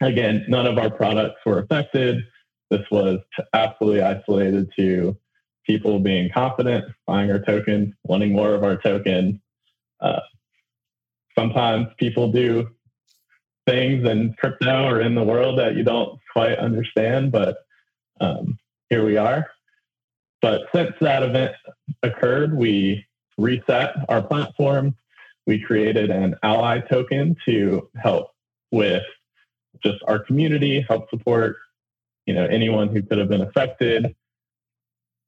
again, 0.00 0.44
none 0.48 0.66
of 0.66 0.78
our 0.78 0.90
products 0.90 1.40
were 1.44 1.58
affected. 1.58 2.24
This 2.70 2.84
was 2.90 3.18
absolutely 3.52 4.02
isolated 4.02 4.70
to 4.78 5.16
people 5.66 5.98
being 5.98 6.30
confident, 6.32 6.84
buying 7.06 7.30
our 7.30 7.40
token, 7.40 7.96
wanting 8.04 8.32
more 8.32 8.54
of 8.54 8.64
our 8.64 8.76
token. 8.76 9.40
Uh, 10.00 10.20
sometimes 11.36 11.88
people 11.98 12.30
do 12.30 12.68
things 13.68 14.08
in 14.08 14.34
crypto 14.38 14.86
or 14.86 15.00
in 15.00 15.14
the 15.14 15.22
world 15.22 15.58
that 15.58 15.76
you 15.76 15.84
don't 15.84 16.18
quite 16.32 16.58
understand, 16.58 17.30
but 17.30 17.58
um, 18.20 18.58
here 18.88 19.04
we 19.04 19.16
are. 19.16 19.46
But 20.40 20.62
since 20.74 20.92
that 21.00 21.22
event 21.22 21.54
occurred, 22.02 22.56
we 22.56 23.04
reset 23.36 23.94
our 24.08 24.22
platform. 24.22 24.94
We 25.46 25.60
created 25.60 26.10
an 26.10 26.36
ally 26.42 26.80
token 26.80 27.36
to 27.46 27.88
help 28.00 28.30
with 28.70 29.02
just 29.84 29.98
our 30.06 30.18
community, 30.18 30.84
help 30.88 31.10
support 31.10 31.56
you 32.26 32.34
know 32.34 32.44
anyone 32.46 32.88
who 32.88 33.02
could 33.02 33.18
have 33.18 33.28
been 33.28 33.40
affected, 33.40 34.14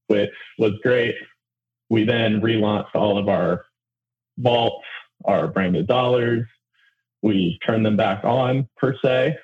which 0.06 0.30
was 0.58 0.72
great. 0.82 1.14
We 1.88 2.04
then 2.04 2.40
relaunched 2.40 2.94
all 2.94 3.18
of 3.18 3.28
our 3.28 3.64
vaults, 4.38 4.86
our 5.24 5.48
branded 5.48 5.86
dollars, 5.86 6.46
we 7.22 7.58
turned 7.66 7.84
them 7.84 7.96
back 7.96 8.24
on 8.24 8.68
per 8.76 8.96
se 9.02 9.36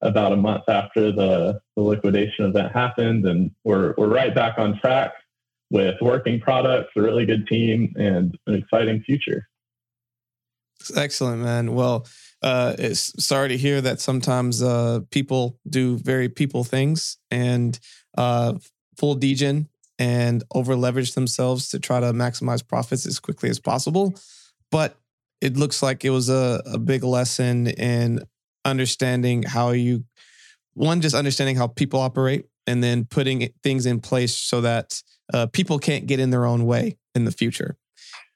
about 0.00 0.32
a 0.32 0.36
month 0.36 0.62
after 0.68 1.10
the, 1.12 1.60
the 1.76 1.82
liquidation 1.82 2.44
event 2.44 2.72
happened. 2.72 3.26
And 3.26 3.50
we're, 3.64 3.94
we're 3.98 4.08
right 4.08 4.34
back 4.34 4.58
on 4.58 4.78
track 4.78 5.12
with 5.70 5.96
working 6.00 6.40
products 6.40 6.90
a 6.96 7.02
really 7.02 7.26
good 7.26 7.46
team 7.46 7.92
and 7.96 8.36
an 8.46 8.54
exciting 8.54 9.02
future. 9.02 9.48
Excellent 10.94 11.42
man. 11.42 11.74
Well 11.74 12.06
uh, 12.42 12.74
it's 12.78 13.12
sorry 13.24 13.48
to 13.48 13.56
hear 13.56 13.80
that 13.80 14.00
sometimes 14.00 14.62
uh, 14.62 15.00
people 15.10 15.58
do 15.68 15.98
very 15.98 16.28
people 16.28 16.64
things 16.64 17.18
and 17.30 17.78
uh, 18.16 18.54
full 18.96 19.14
degen 19.14 19.68
and 19.98 20.44
over 20.54 20.76
leverage 20.76 21.14
themselves 21.14 21.68
to 21.70 21.80
try 21.80 21.98
to 21.98 22.12
maximize 22.12 22.66
profits 22.66 23.06
as 23.06 23.18
quickly 23.18 23.50
as 23.50 23.58
possible. 23.58 24.14
But 24.70 24.96
it 25.40 25.56
looks 25.56 25.82
like 25.82 26.04
it 26.04 26.10
was 26.10 26.28
a, 26.28 26.62
a 26.66 26.78
big 26.78 27.04
lesson 27.04 27.68
in 27.68 28.20
understanding 28.64 29.42
how 29.42 29.70
you 29.70 30.04
one 30.74 31.00
just 31.00 31.14
understanding 31.14 31.56
how 31.56 31.66
people 31.66 32.00
operate 32.00 32.46
and 32.66 32.84
then 32.84 33.04
putting 33.04 33.48
things 33.62 33.86
in 33.86 34.00
place 34.00 34.36
so 34.36 34.60
that 34.60 35.02
uh, 35.32 35.46
people 35.46 35.78
can't 35.78 36.06
get 36.06 36.20
in 36.20 36.30
their 36.30 36.44
own 36.44 36.66
way 36.66 36.96
in 37.14 37.24
the 37.24 37.32
future. 37.32 37.76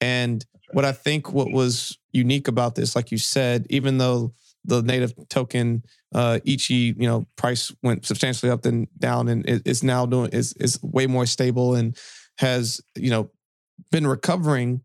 And 0.00 0.44
what 0.72 0.84
i 0.84 0.92
think 0.92 1.32
what 1.32 1.52
was 1.52 1.98
unique 2.12 2.48
about 2.48 2.74
this 2.74 2.96
like 2.96 3.10
you 3.10 3.18
said 3.18 3.66
even 3.70 3.98
though 3.98 4.32
the 4.64 4.82
native 4.82 5.14
token 5.28 5.82
uh 6.14 6.38
ichi 6.44 6.94
you 6.98 7.06
know 7.06 7.26
price 7.36 7.72
went 7.82 8.04
substantially 8.04 8.50
up 8.50 8.64
and 8.64 8.88
down 8.98 9.28
and 9.28 9.48
it, 9.48 9.62
it's 9.64 9.82
now 9.82 10.04
doing 10.04 10.30
is 10.30 10.52
is 10.54 10.82
way 10.82 11.06
more 11.06 11.26
stable 11.26 11.74
and 11.74 11.96
has 12.38 12.80
you 12.96 13.10
know 13.10 13.30
been 13.90 14.06
recovering 14.06 14.82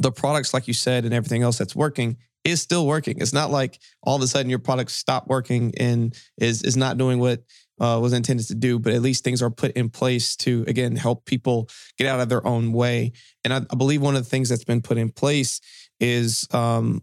the 0.00 0.10
products, 0.10 0.52
like 0.52 0.66
you 0.66 0.74
said, 0.74 1.04
and 1.04 1.14
everything 1.14 1.42
else 1.42 1.58
that's 1.58 1.76
working 1.76 2.16
is 2.42 2.60
still 2.60 2.86
working. 2.86 3.18
It's 3.20 3.34
not 3.34 3.50
like 3.50 3.78
all 4.02 4.16
of 4.16 4.22
a 4.22 4.26
sudden 4.26 4.50
your 4.50 4.58
product 4.58 4.90
stopped 4.90 5.28
working 5.28 5.72
and 5.78 6.14
is 6.38 6.62
is 6.62 6.76
not 6.76 6.98
doing 6.98 7.18
what 7.18 7.42
uh, 7.80 7.98
was 8.00 8.12
intended 8.12 8.46
to 8.48 8.54
do, 8.54 8.78
but 8.78 8.94
at 8.94 9.02
least 9.02 9.24
things 9.24 9.42
are 9.42 9.50
put 9.50 9.72
in 9.72 9.90
place 9.90 10.36
to 10.36 10.64
again 10.66 10.96
help 10.96 11.26
people 11.26 11.68
get 11.98 12.06
out 12.06 12.20
of 12.20 12.28
their 12.28 12.44
own 12.46 12.72
way. 12.72 13.12
And 13.44 13.52
I, 13.52 13.58
I 13.70 13.76
believe 13.76 14.00
one 14.00 14.16
of 14.16 14.24
the 14.24 14.28
things 14.28 14.48
that's 14.48 14.64
been 14.64 14.82
put 14.82 14.96
in 14.98 15.10
place 15.10 15.60
is 16.00 16.48
um, 16.52 17.02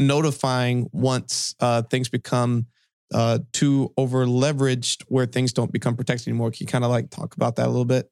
notifying 0.00 0.88
once 0.92 1.54
uh, 1.60 1.82
things 1.82 2.08
become 2.08 2.66
uh, 3.14 3.38
too 3.52 3.92
over 3.96 4.26
leveraged, 4.26 5.04
where 5.08 5.26
things 5.26 5.52
don't 5.52 5.72
become 5.72 5.96
protected 5.96 6.28
anymore. 6.28 6.50
Can 6.50 6.64
you 6.64 6.66
kind 6.66 6.84
of 6.84 6.90
like 6.90 7.10
talk 7.10 7.36
about 7.36 7.56
that 7.56 7.66
a 7.66 7.70
little 7.70 7.84
bit? 7.84 8.10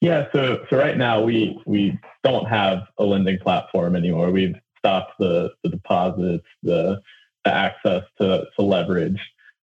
Yeah, 0.00 0.28
so 0.32 0.64
so 0.70 0.78
right 0.78 0.96
now 0.96 1.22
we 1.22 1.60
we 1.66 1.98
don't 2.24 2.46
have 2.46 2.84
a 2.98 3.04
lending 3.04 3.38
platform 3.38 3.94
anymore. 3.94 4.30
We've 4.30 4.56
stopped 4.78 5.12
the 5.18 5.52
the 5.62 5.68
deposits, 5.68 6.46
the, 6.62 7.00
the 7.44 7.54
access 7.54 8.02
to, 8.20 8.46
to 8.56 8.62
leverage, 8.62 9.20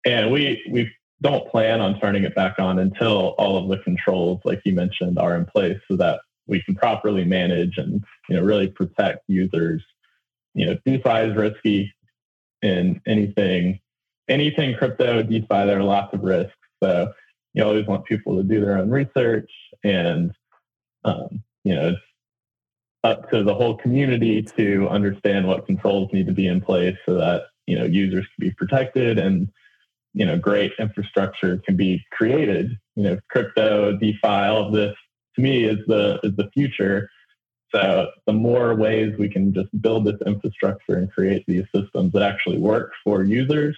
and 0.06 0.32
we 0.32 0.64
we 0.72 0.90
don't 1.22 1.50
plan 1.50 1.82
on 1.82 2.00
turning 2.00 2.24
it 2.24 2.34
back 2.34 2.60
on 2.60 2.80
until 2.80 3.36
all 3.38 3.58
of 3.58 3.70
the 3.70 3.84
controls, 3.84 4.40
like 4.44 4.62
you 4.66 4.74
mentioned, 4.74 5.20
are 5.20 5.36
in 5.36 5.46
place, 5.46 5.80
so 5.88 5.98
that 5.98 6.22
we 6.48 6.62
can 6.64 6.76
properly 6.76 7.26
manage 7.26 7.78
and 7.78 8.04
you 8.30 8.36
know 8.36 8.42
really 8.42 8.68
protect 8.68 9.24
users. 9.28 9.84
You 10.54 10.68
know, 10.68 10.78
DeFi 10.86 11.30
is 11.30 11.36
risky 11.36 11.94
in 12.62 13.02
anything 13.06 13.80
anything 14.30 14.76
crypto 14.76 15.24
DeFi. 15.24 15.46
There 15.50 15.80
are 15.80 15.84
lots 15.84 16.14
of 16.14 16.24
risks, 16.24 16.56
so 16.82 17.12
you 17.54 17.64
always 17.64 17.86
want 17.86 18.06
people 18.06 18.38
to 18.38 18.44
do 18.44 18.62
their 18.62 18.78
own 18.78 18.90
research 18.90 19.50
and 19.84 20.32
um, 21.04 21.44
you 21.64 21.76
know 21.76 21.90
it's 21.90 22.00
up 23.04 23.30
to 23.32 23.44
the 23.44 23.54
whole 23.54 23.76
community 23.78 24.42
to 24.44 24.88
understand 24.90 25.48
what 25.48 25.66
controls 25.66 26.10
need 26.14 26.28
to 26.28 26.34
be 26.34 26.48
in 26.48 26.62
place 26.62 26.98
so 27.06 27.16
that 27.16 27.46
you 27.68 27.78
know 27.78 27.86
users 27.86 28.26
can 28.26 28.48
be 28.48 28.52
protected 28.52 29.18
and 29.18 29.50
you 30.14 30.26
know 30.26 30.38
great 30.38 30.74
infrastructure 30.80 31.58
can 31.66 31.76
be 31.76 32.04
created. 32.12 32.78
You 32.96 33.04
know 33.04 33.18
crypto 33.30 33.94
defi 33.98 34.72
this 34.72 34.96
to 35.36 35.42
me 35.42 35.66
is 35.66 35.80
the 35.88 36.20
is 36.24 36.36
the 36.36 36.50
future. 36.54 37.10
So 37.74 38.10
the 38.28 38.34
more 38.34 38.76
ways 38.76 39.16
we 39.18 39.30
can 39.30 39.54
just 39.54 39.70
build 39.82 40.04
this 40.04 40.20
infrastructure 40.26 40.98
and 40.98 41.10
create 41.10 41.46
these 41.48 41.64
systems 41.74 42.12
that 42.12 42.22
actually 42.22 42.58
work 42.58 42.92
for 43.02 43.24
users 43.24 43.78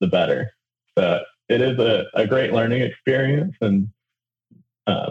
the 0.00 0.08
better. 0.08 0.50
So 0.98 1.20
it 1.48 1.60
is 1.60 1.78
a, 1.78 2.04
a 2.14 2.26
great 2.26 2.52
learning 2.52 2.82
experience 2.82 3.54
and 3.60 3.88
uh, 4.86 5.10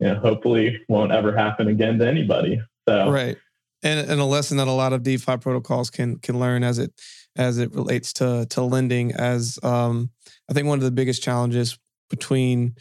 you 0.00 0.08
know, 0.08 0.14
hopefully 0.20 0.80
won't 0.88 1.12
ever 1.12 1.36
happen 1.36 1.68
again 1.68 1.98
to 1.98 2.06
anybody. 2.06 2.60
So 2.88 3.10
right. 3.10 3.36
And, 3.82 4.10
and 4.10 4.20
a 4.20 4.24
lesson 4.24 4.56
that 4.56 4.66
a 4.66 4.72
lot 4.72 4.92
of 4.92 5.02
DeFi 5.02 5.36
protocols 5.36 5.90
can 5.90 6.18
can 6.18 6.40
learn 6.40 6.64
as 6.64 6.78
it 6.78 6.92
as 7.36 7.58
it 7.58 7.72
relates 7.72 8.12
to 8.14 8.46
to 8.50 8.62
lending. 8.62 9.12
As 9.12 9.58
um, 9.62 10.10
I 10.50 10.52
think 10.52 10.66
one 10.66 10.78
of 10.78 10.84
the 10.84 10.90
biggest 10.90 11.22
challenges 11.22 11.78
between 12.10 12.74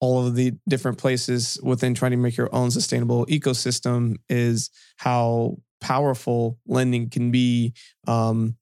all 0.00 0.24
of 0.24 0.36
the 0.36 0.52
different 0.68 0.98
places 0.98 1.58
within 1.62 1.94
trying 1.94 2.12
to 2.12 2.16
make 2.16 2.36
your 2.36 2.54
own 2.54 2.70
sustainable 2.70 3.26
ecosystem 3.26 4.16
is 4.28 4.70
how 4.96 5.56
powerful 5.80 6.58
lending 6.66 7.10
can 7.10 7.32
be 7.32 7.72
um, 8.06 8.56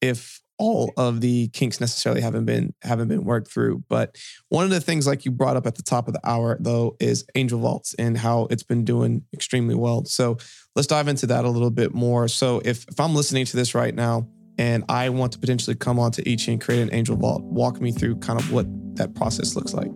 if 0.00 0.41
all 0.62 0.92
of 0.96 1.20
the 1.20 1.48
kinks 1.48 1.80
necessarily 1.80 2.20
haven't 2.20 2.44
been 2.44 2.72
haven't 2.82 3.08
been 3.08 3.24
worked 3.24 3.50
through. 3.50 3.82
But 3.88 4.16
one 4.48 4.62
of 4.62 4.70
the 4.70 4.80
things, 4.80 5.08
like 5.08 5.24
you 5.24 5.32
brought 5.32 5.56
up 5.56 5.66
at 5.66 5.74
the 5.74 5.82
top 5.82 6.06
of 6.06 6.14
the 6.14 6.20
hour, 6.22 6.56
though, 6.60 6.94
is 7.00 7.24
Angel 7.34 7.58
Vaults 7.58 7.94
and 7.98 8.16
how 8.16 8.46
it's 8.48 8.62
been 8.62 8.84
doing 8.84 9.24
extremely 9.34 9.74
well. 9.74 10.04
So 10.04 10.38
let's 10.76 10.86
dive 10.86 11.08
into 11.08 11.26
that 11.26 11.44
a 11.44 11.48
little 11.48 11.72
bit 11.72 11.92
more. 11.92 12.28
So 12.28 12.62
if 12.64 12.86
if 12.88 13.00
I'm 13.00 13.12
listening 13.12 13.44
to 13.46 13.56
this 13.56 13.74
right 13.74 13.92
now 13.92 14.28
and 14.56 14.84
I 14.88 15.08
want 15.08 15.32
to 15.32 15.40
potentially 15.40 15.74
come 15.74 15.98
onto 15.98 16.22
Ichi 16.24 16.52
and 16.52 16.60
create 16.60 16.80
an 16.80 16.94
Angel 16.94 17.16
Vault, 17.16 17.42
walk 17.42 17.80
me 17.80 17.90
through 17.90 18.20
kind 18.20 18.38
of 18.38 18.52
what 18.52 18.66
that 18.94 19.16
process 19.16 19.56
looks 19.56 19.74
like. 19.74 19.90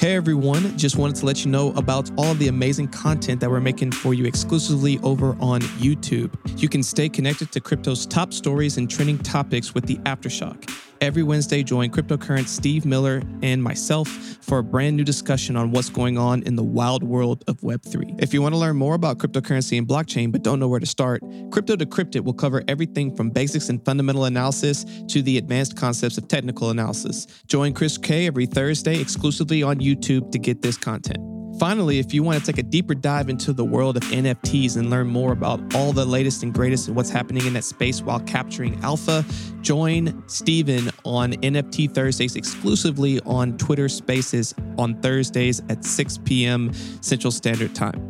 Hey 0.00 0.16
everyone, 0.16 0.78
just 0.78 0.96
wanted 0.96 1.16
to 1.16 1.26
let 1.26 1.44
you 1.44 1.50
know 1.50 1.74
about 1.74 2.10
all 2.16 2.32
the 2.32 2.48
amazing 2.48 2.88
content 2.88 3.38
that 3.40 3.50
we're 3.50 3.60
making 3.60 3.92
for 3.92 4.14
you 4.14 4.24
exclusively 4.24 4.98
over 5.02 5.36
on 5.40 5.60
YouTube. 5.76 6.32
You 6.58 6.70
can 6.70 6.82
stay 6.82 7.10
connected 7.10 7.52
to 7.52 7.60
crypto's 7.60 8.06
top 8.06 8.32
stories 8.32 8.78
and 8.78 8.90
trending 8.90 9.18
topics 9.18 9.74
with 9.74 9.84
the 9.84 9.96
Aftershock. 9.96 10.89
Every 11.00 11.22
Wednesday, 11.22 11.62
join 11.62 11.88
cryptocurrency 11.88 12.48
Steve 12.48 12.84
Miller 12.84 13.22
and 13.42 13.62
myself 13.62 14.06
for 14.42 14.58
a 14.58 14.62
brand 14.62 14.98
new 14.98 15.04
discussion 15.04 15.56
on 15.56 15.70
what's 15.70 15.88
going 15.88 16.18
on 16.18 16.42
in 16.42 16.56
the 16.56 16.62
wild 16.62 17.02
world 17.02 17.42
of 17.48 17.58
Web3. 17.62 18.22
If 18.22 18.34
you 18.34 18.42
want 18.42 18.54
to 18.54 18.58
learn 18.58 18.76
more 18.76 18.94
about 18.94 19.16
cryptocurrency 19.16 19.78
and 19.78 19.88
blockchain 19.88 20.30
but 20.30 20.42
don't 20.42 20.60
know 20.60 20.68
where 20.68 20.78
to 20.78 20.84
start, 20.84 21.22
Crypto 21.52 21.74
Decrypted 21.74 22.22
will 22.22 22.34
cover 22.34 22.62
everything 22.68 23.16
from 23.16 23.30
basics 23.30 23.70
and 23.70 23.82
fundamental 23.82 24.26
analysis 24.26 24.84
to 25.08 25.22
the 25.22 25.38
advanced 25.38 25.74
concepts 25.74 26.18
of 26.18 26.28
technical 26.28 26.68
analysis. 26.68 27.26
Join 27.46 27.72
Chris 27.72 27.96
K 27.96 28.26
every 28.26 28.44
Thursday 28.44 29.00
exclusively 29.00 29.62
on 29.62 29.78
YouTube 29.78 30.30
to 30.32 30.38
get 30.38 30.60
this 30.60 30.76
content. 30.76 31.39
Finally, 31.60 31.98
if 31.98 32.14
you 32.14 32.22
want 32.22 32.40
to 32.40 32.46
take 32.46 32.56
a 32.56 32.62
deeper 32.62 32.94
dive 32.94 33.28
into 33.28 33.52
the 33.52 33.62
world 33.62 33.94
of 33.94 34.02
NFTs 34.04 34.78
and 34.78 34.88
learn 34.88 35.06
more 35.08 35.30
about 35.32 35.60
all 35.74 35.92
the 35.92 36.06
latest 36.06 36.42
and 36.42 36.54
greatest 36.54 36.88
and 36.88 36.96
what's 36.96 37.10
happening 37.10 37.44
in 37.44 37.52
that 37.52 37.64
space 37.64 38.00
while 38.00 38.18
capturing 38.20 38.82
alpha, 38.82 39.22
join 39.60 40.26
Steven 40.26 40.88
on 41.04 41.34
NFT 41.34 41.94
Thursdays 41.94 42.34
exclusively 42.34 43.20
on 43.26 43.58
Twitter 43.58 43.90
Spaces 43.90 44.54
on 44.78 44.98
Thursdays 45.02 45.60
at 45.68 45.84
6 45.84 46.20
p.m. 46.24 46.72
Central 47.02 47.30
Standard 47.30 47.74
Time. 47.74 48.00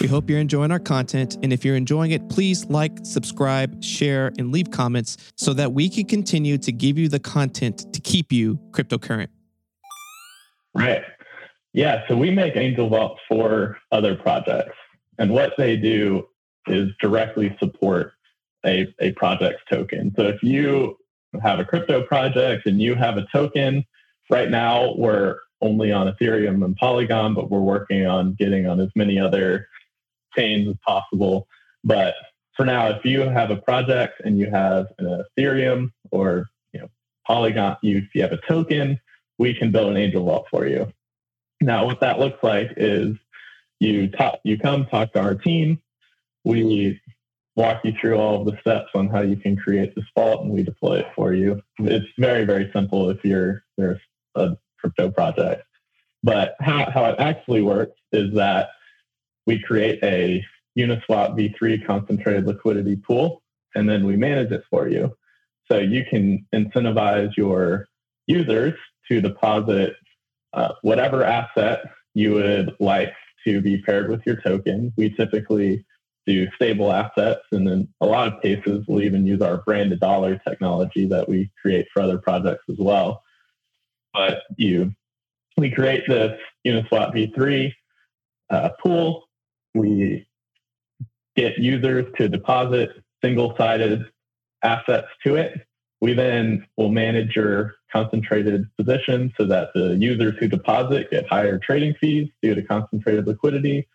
We 0.00 0.06
hope 0.06 0.30
you're 0.30 0.38
enjoying 0.38 0.70
our 0.72 0.80
content. 0.80 1.36
And 1.42 1.52
if 1.52 1.66
you're 1.66 1.76
enjoying 1.76 2.12
it, 2.12 2.30
please 2.30 2.64
like, 2.64 3.00
subscribe, 3.02 3.84
share, 3.84 4.32
and 4.38 4.50
leave 4.52 4.70
comments 4.70 5.18
so 5.36 5.52
that 5.52 5.74
we 5.74 5.90
can 5.90 6.06
continue 6.06 6.56
to 6.56 6.72
give 6.72 6.96
you 6.96 7.10
the 7.10 7.20
content 7.20 7.92
to 7.92 8.00
keep 8.00 8.32
you 8.32 8.58
cryptocurrent. 8.70 9.28
Right. 10.74 11.02
Yeah, 11.72 12.06
so 12.06 12.16
we 12.16 12.30
make 12.30 12.56
Angel 12.56 12.88
Vault 12.88 13.18
for 13.28 13.78
other 13.90 14.14
projects. 14.14 14.76
And 15.18 15.32
what 15.32 15.54
they 15.56 15.76
do 15.76 16.28
is 16.66 16.90
directly 17.00 17.56
support 17.58 18.12
a, 18.64 18.92
a 19.00 19.12
project's 19.12 19.62
token. 19.70 20.12
So 20.16 20.24
if 20.24 20.42
you 20.42 20.96
have 21.42 21.60
a 21.60 21.64
crypto 21.64 22.02
project 22.02 22.66
and 22.66 22.80
you 22.80 22.94
have 22.94 23.16
a 23.16 23.26
token, 23.32 23.84
right 24.30 24.50
now 24.50 24.94
we're 24.96 25.38
only 25.60 25.92
on 25.92 26.12
Ethereum 26.12 26.64
and 26.64 26.76
Polygon, 26.76 27.34
but 27.34 27.50
we're 27.50 27.60
working 27.60 28.06
on 28.06 28.34
getting 28.34 28.66
on 28.66 28.80
as 28.80 28.90
many 28.94 29.18
other 29.18 29.68
chains 30.36 30.68
as 30.68 30.76
possible. 30.86 31.46
But 31.84 32.14
for 32.56 32.66
now, 32.66 32.88
if 32.88 33.04
you 33.04 33.20
have 33.20 33.50
a 33.50 33.56
project 33.56 34.20
and 34.24 34.38
you 34.38 34.50
have 34.50 34.88
an 34.98 35.24
Ethereum 35.38 35.92
or 36.10 36.46
you 36.72 36.80
know 36.80 36.90
Polygon, 37.26 37.76
you, 37.82 37.98
if 37.98 38.14
you 38.14 38.22
have 38.22 38.32
a 38.32 38.40
token, 38.48 39.00
we 39.38 39.54
can 39.54 39.70
build 39.72 39.90
an 39.90 39.96
Angel 39.96 40.24
Vault 40.24 40.46
for 40.50 40.66
you. 40.66 40.92
Now, 41.62 41.86
what 41.86 42.00
that 42.00 42.18
looks 42.18 42.42
like 42.42 42.72
is 42.76 43.16
you 43.78 44.08
talk, 44.08 44.40
you 44.44 44.58
come 44.58 44.86
talk 44.86 45.12
to 45.12 45.20
our 45.20 45.34
team. 45.34 45.80
We 46.44 47.00
walk 47.54 47.82
you 47.84 47.92
through 48.00 48.16
all 48.16 48.40
of 48.40 48.46
the 48.46 48.58
steps 48.60 48.90
on 48.94 49.08
how 49.08 49.20
you 49.20 49.36
can 49.36 49.56
create 49.56 49.94
this 49.94 50.04
vault, 50.16 50.42
and 50.42 50.52
we 50.52 50.62
deploy 50.62 50.98
it 50.98 51.06
for 51.14 51.32
you. 51.32 51.62
It's 51.78 52.06
very, 52.18 52.44
very 52.44 52.70
simple 52.72 53.10
if 53.10 53.24
you're 53.24 53.62
there's 53.76 54.00
a 54.34 54.56
crypto 54.78 55.10
project. 55.10 55.64
But 56.22 56.56
how, 56.60 56.90
how 56.90 57.04
it 57.06 57.16
actually 57.18 57.62
works 57.62 57.98
is 58.12 58.34
that 58.34 58.70
we 59.46 59.60
create 59.60 60.02
a 60.02 60.44
Uniswap 60.78 61.36
v3 61.36 61.86
concentrated 61.86 62.46
liquidity 62.46 62.96
pool, 62.96 63.42
and 63.74 63.88
then 63.88 64.06
we 64.06 64.16
manage 64.16 64.50
it 64.50 64.64
for 64.70 64.88
you. 64.88 65.16
So 65.70 65.78
you 65.78 66.04
can 66.08 66.46
incentivize 66.54 67.36
your 67.36 67.88
users 68.26 68.74
to 69.08 69.20
deposit 69.20 69.94
uh, 70.52 70.72
whatever 70.82 71.24
asset 71.24 71.80
you 72.14 72.34
would 72.34 72.74
like 72.78 73.12
to 73.44 73.60
be 73.60 73.78
paired 73.82 74.10
with 74.10 74.20
your 74.26 74.36
token. 74.40 74.92
We 74.96 75.10
typically 75.10 75.84
do 76.26 76.48
stable 76.54 76.92
assets, 76.92 77.42
and 77.50 77.68
in 77.68 77.88
a 78.00 78.06
lot 78.06 78.32
of 78.32 78.40
cases, 78.42 78.84
we'll 78.86 79.02
even 79.02 79.26
use 79.26 79.40
our 79.40 79.58
branded 79.58 80.00
dollar 80.00 80.40
technology 80.46 81.06
that 81.06 81.28
we 81.28 81.50
create 81.60 81.86
for 81.92 82.02
other 82.02 82.18
projects 82.18 82.64
as 82.70 82.76
well. 82.78 83.22
But 84.12 84.42
you, 84.56 84.94
we 85.56 85.70
create 85.70 86.04
this 86.06 86.38
Uniswap 86.66 87.14
v3 87.14 87.72
uh, 88.50 88.68
pool. 88.80 89.24
We 89.74 90.26
get 91.34 91.58
users 91.58 92.06
to 92.18 92.28
deposit 92.28 92.90
single-sided 93.24 94.04
assets 94.62 95.08
to 95.24 95.36
it. 95.36 95.66
We 96.02 96.14
then 96.14 96.66
will 96.76 96.88
manage 96.88 97.36
your 97.36 97.76
concentrated 97.92 98.66
position 98.76 99.32
so 99.38 99.46
that 99.46 99.68
the 99.72 99.96
users 99.96 100.34
who 100.40 100.48
deposit 100.48 101.12
get 101.12 101.28
higher 101.28 101.60
trading 101.60 101.94
fees 101.94 102.28
due 102.42 102.56
to 102.56 102.62
concentrated 102.62 103.28
liquidity. 103.28 103.86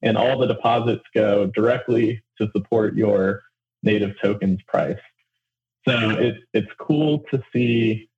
And 0.00 0.16
all 0.16 0.38
the 0.38 0.46
deposits 0.46 1.02
go 1.12 1.46
directly 1.46 2.22
to 2.38 2.48
support 2.54 2.94
your 2.94 3.42
native 3.82 4.14
tokens 4.22 4.60
price. 4.68 5.00
So 5.88 6.10
it, 6.10 6.36
it's 6.54 6.70
cool 6.78 7.24
to 7.32 7.42
see 7.52 8.08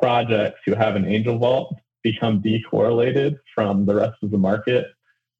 projects 0.00 0.60
who 0.64 0.74
have 0.74 0.96
an 0.96 1.04
angel 1.04 1.36
vault 1.36 1.74
become 2.02 2.40
decorrelated 2.40 3.36
from 3.54 3.84
the 3.84 3.96
rest 3.96 4.16
of 4.22 4.30
the 4.30 4.38
market 4.38 4.86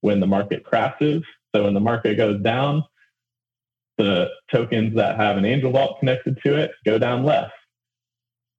when 0.02 0.20
the 0.20 0.26
market 0.26 0.64
crashes. 0.64 1.22
So 1.54 1.64
when 1.64 1.72
the 1.72 1.80
market 1.80 2.16
goes 2.16 2.42
down, 2.42 2.84
the 4.02 4.30
tokens 4.52 4.94
that 4.96 5.16
have 5.16 5.36
an 5.36 5.44
angel 5.44 5.70
vault 5.70 6.00
connected 6.00 6.38
to 6.44 6.56
it 6.56 6.72
go 6.84 6.98
down 6.98 7.24
less. 7.24 7.50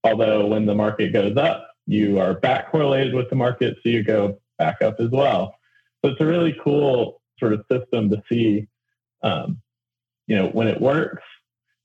Although 0.03 0.47
when 0.47 0.65
the 0.65 0.75
market 0.75 1.13
goes 1.13 1.35
up, 1.37 1.69
you 1.85 2.19
are 2.19 2.33
back 2.35 2.71
correlated 2.71 3.13
with 3.13 3.29
the 3.29 3.35
market, 3.35 3.77
so 3.83 3.89
you 3.89 4.03
go 4.03 4.39
back 4.57 4.81
up 4.81 4.99
as 4.99 5.09
well. 5.09 5.55
So 6.03 6.11
it's 6.11 6.21
a 6.21 6.25
really 6.25 6.57
cool 6.63 7.21
sort 7.39 7.53
of 7.53 7.65
system 7.69 8.09
to 8.09 8.23
see, 8.31 8.67
um, 9.21 9.61
you 10.27 10.37
know, 10.37 10.47
when 10.47 10.67
it 10.67 10.79
works 10.79 11.23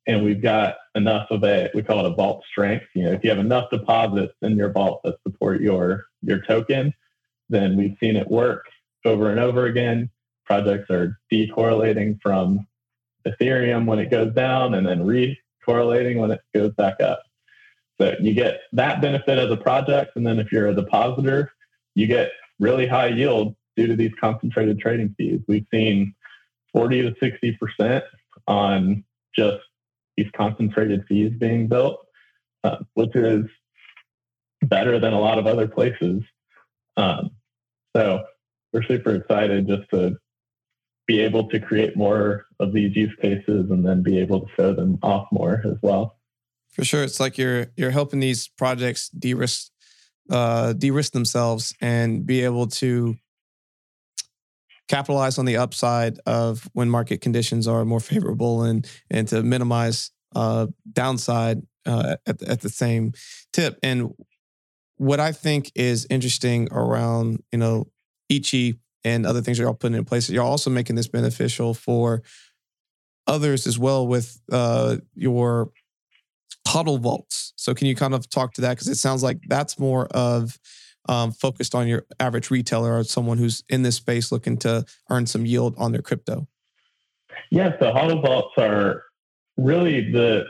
and 0.06 0.24
we've 0.24 0.42
got 0.42 0.76
enough 0.94 1.30
of 1.30 1.42
a, 1.44 1.68
we 1.74 1.82
call 1.82 2.04
it 2.04 2.12
a 2.12 2.14
vault 2.14 2.44
strength. 2.50 2.86
You 2.94 3.04
know, 3.04 3.12
if 3.12 3.24
you 3.24 3.30
have 3.30 3.38
enough 3.38 3.70
deposits 3.70 4.34
in 4.42 4.56
your 4.56 4.72
vault 4.72 5.00
that 5.04 5.16
support 5.26 5.60
your, 5.60 6.06
your 6.22 6.40
token, 6.42 6.94
then 7.48 7.76
we've 7.76 7.96
seen 8.00 8.16
it 8.16 8.30
work 8.30 8.66
over 9.04 9.30
and 9.30 9.40
over 9.40 9.66
again. 9.66 10.10
Projects 10.46 10.90
are 10.90 11.18
decorrelating 11.32 12.20
from 12.22 12.67
Ethereum 13.32 13.86
when 13.86 13.98
it 13.98 14.10
goes 14.10 14.32
down 14.34 14.74
and 14.74 14.86
then 14.86 15.04
re-correlating 15.04 16.18
when 16.18 16.30
it 16.30 16.40
goes 16.54 16.72
back 16.74 17.00
up. 17.00 17.22
So 18.00 18.14
you 18.20 18.32
get 18.32 18.60
that 18.72 19.00
benefit 19.00 19.38
as 19.38 19.50
a 19.50 19.56
project. 19.56 20.12
And 20.16 20.26
then 20.26 20.38
if 20.38 20.52
you're 20.52 20.68
a 20.68 20.74
depositor, 20.74 21.52
you 21.94 22.06
get 22.06 22.30
really 22.60 22.86
high 22.86 23.08
yield 23.08 23.56
due 23.76 23.86
to 23.86 23.96
these 23.96 24.12
concentrated 24.20 24.78
trading 24.78 25.14
fees. 25.18 25.40
We've 25.48 25.66
seen 25.72 26.14
40 26.72 27.02
to 27.02 27.10
60% 27.80 28.02
on 28.46 29.04
just 29.34 29.58
these 30.16 30.30
concentrated 30.36 31.04
fees 31.08 31.32
being 31.38 31.68
built, 31.68 31.98
uh, 32.64 32.78
which 32.94 33.14
is 33.14 33.44
better 34.62 34.98
than 34.98 35.12
a 35.12 35.20
lot 35.20 35.38
of 35.38 35.46
other 35.46 35.68
places. 35.68 36.22
Um, 36.96 37.30
so 37.96 38.24
we're 38.72 38.82
super 38.82 39.14
excited 39.14 39.66
just 39.68 39.88
to 39.90 40.16
be 41.08 41.20
able 41.20 41.48
to 41.48 41.58
create 41.58 41.96
more 41.96 42.46
of 42.60 42.72
these 42.72 42.94
use 42.94 43.14
cases 43.20 43.70
and 43.70 43.84
then 43.84 44.02
be 44.02 44.20
able 44.20 44.42
to 44.42 44.46
show 44.56 44.74
them 44.74 44.98
off 45.02 45.26
more 45.32 45.62
as 45.64 45.76
well. 45.82 46.18
For 46.70 46.84
sure, 46.84 47.02
it's 47.02 47.18
like 47.18 47.38
you're 47.38 47.68
you're 47.76 47.90
helping 47.90 48.20
these 48.20 48.46
projects 48.46 49.08
de-risk 49.08 49.70
uh, 50.30 50.74
de-risk 50.74 51.12
themselves 51.12 51.74
and 51.80 52.24
be 52.24 52.44
able 52.44 52.66
to 52.66 53.16
capitalize 54.88 55.38
on 55.38 55.46
the 55.46 55.56
upside 55.56 56.18
of 56.26 56.68
when 56.74 56.90
market 56.90 57.20
conditions 57.20 57.66
are 57.66 57.84
more 57.84 58.00
favorable 58.00 58.62
and 58.62 58.86
and 59.10 59.26
to 59.28 59.42
minimize 59.42 60.10
uh, 60.36 60.66
downside 60.92 61.62
uh, 61.86 62.16
at 62.26 62.42
at 62.42 62.60
the 62.60 62.68
same 62.68 63.12
tip. 63.52 63.78
And 63.82 64.10
what 64.98 65.20
I 65.20 65.32
think 65.32 65.72
is 65.74 66.06
interesting 66.10 66.68
around 66.70 67.42
you 67.50 67.58
know 67.58 67.86
Ichi 68.28 68.78
and 69.04 69.26
other 69.26 69.40
things 69.40 69.58
you're 69.58 69.68
all 69.68 69.74
putting 69.74 69.96
in 69.96 70.04
place. 70.04 70.28
You're 70.28 70.42
also 70.42 70.70
making 70.70 70.96
this 70.96 71.08
beneficial 71.08 71.74
for 71.74 72.22
others 73.26 73.66
as 73.66 73.78
well 73.78 74.06
with 74.06 74.40
uh, 74.50 74.96
your 75.14 75.70
HODL 76.66 77.00
vaults. 77.00 77.52
So 77.56 77.74
can 77.74 77.86
you 77.86 77.94
kind 77.94 78.14
of 78.14 78.28
talk 78.28 78.54
to 78.54 78.60
that? 78.62 78.70
Because 78.70 78.88
it 78.88 78.96
sounds 78.96 79.22
like 79.22 79.38
that's 79.48 79.78
more 79.78 80.06
of 80.06 80.58
um, 81.08 81.32
focused 81.32 81.74
on 81.74 81.88
your 81.88 82.06
average 82.20 82.50
retailer 82.50 82.98
or 82.98 83.04
someone 83.04 83.38
who's 83.38 83.64
in 83.68 83.82
this 83.82 83.96
space 83.96 84.30
looking 84.30 84.56
to 84.58 84.84
earn 85.10 85.26
some 85.26 85.46
yield 85.46 85.74
on 85.78 85.92
their 85.92 86.02
crypto. 86.02 86.46
Yes, 87.50 87.74
the 87.80 87.92
HODL 87.92 88.22
vaults 88.22 88.54
are 88.58 89.04
really 89.56 90.10
the 90.10 90.44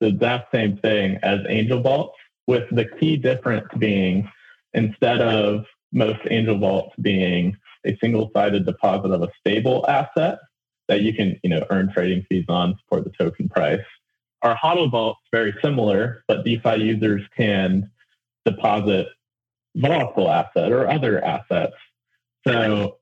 the 0.00 0.08
exact 0.08 0.52
same 0.52 0.76
thing 0.78 1.18
as 1.22 1.40
angel 1.48 1.80
vaults, 1.80 2.18
with 2.46 2.64
the 2.70 2.84
key 3.00 3.16
difference 3.16 3.66
being 3.78 4.28
instead 4.74 5.20
of 5.20 5.64
most 5.94 6.20
angel 6.30 6.58
vaults 6.58 6.94
being 7.00 7.56
a 7.86 7.96
single-sided 8.02 8.66
deposit 8.66 9.10
of 9.12 9.22
a 9.22 9.30
stable 9.38 9.84
asset 9.88 10.38
that 10.88 11.00
you 11.00 11.14
can, 11.14 11.40
you 11.42 11.48
know, 11.48 11.64
earn 11.70 11.90
trading 11.92 12.26
fees 12.28 12.44
on, 12.48 12.76
support 12.80 13.04
the 13.04 13.12
token 13.18 13.48
price. 13.48 13.80
our 14.42 14.56
HODL 14.56 14.90
vault's 14.90 15.20
very 15.32 15.54
similar, 15.62 16.22
but 16.28 16.44
DeFi 16.44 16.76
users 16.76 17.22
can 17.34 17.90
deposit 18.44 19.06
volatile 19.76 20.30
asset 20.30 20.70
or 20.70 20.88
other 20.88 21.24
assets. 21.24 21.74
So 22.46 22.98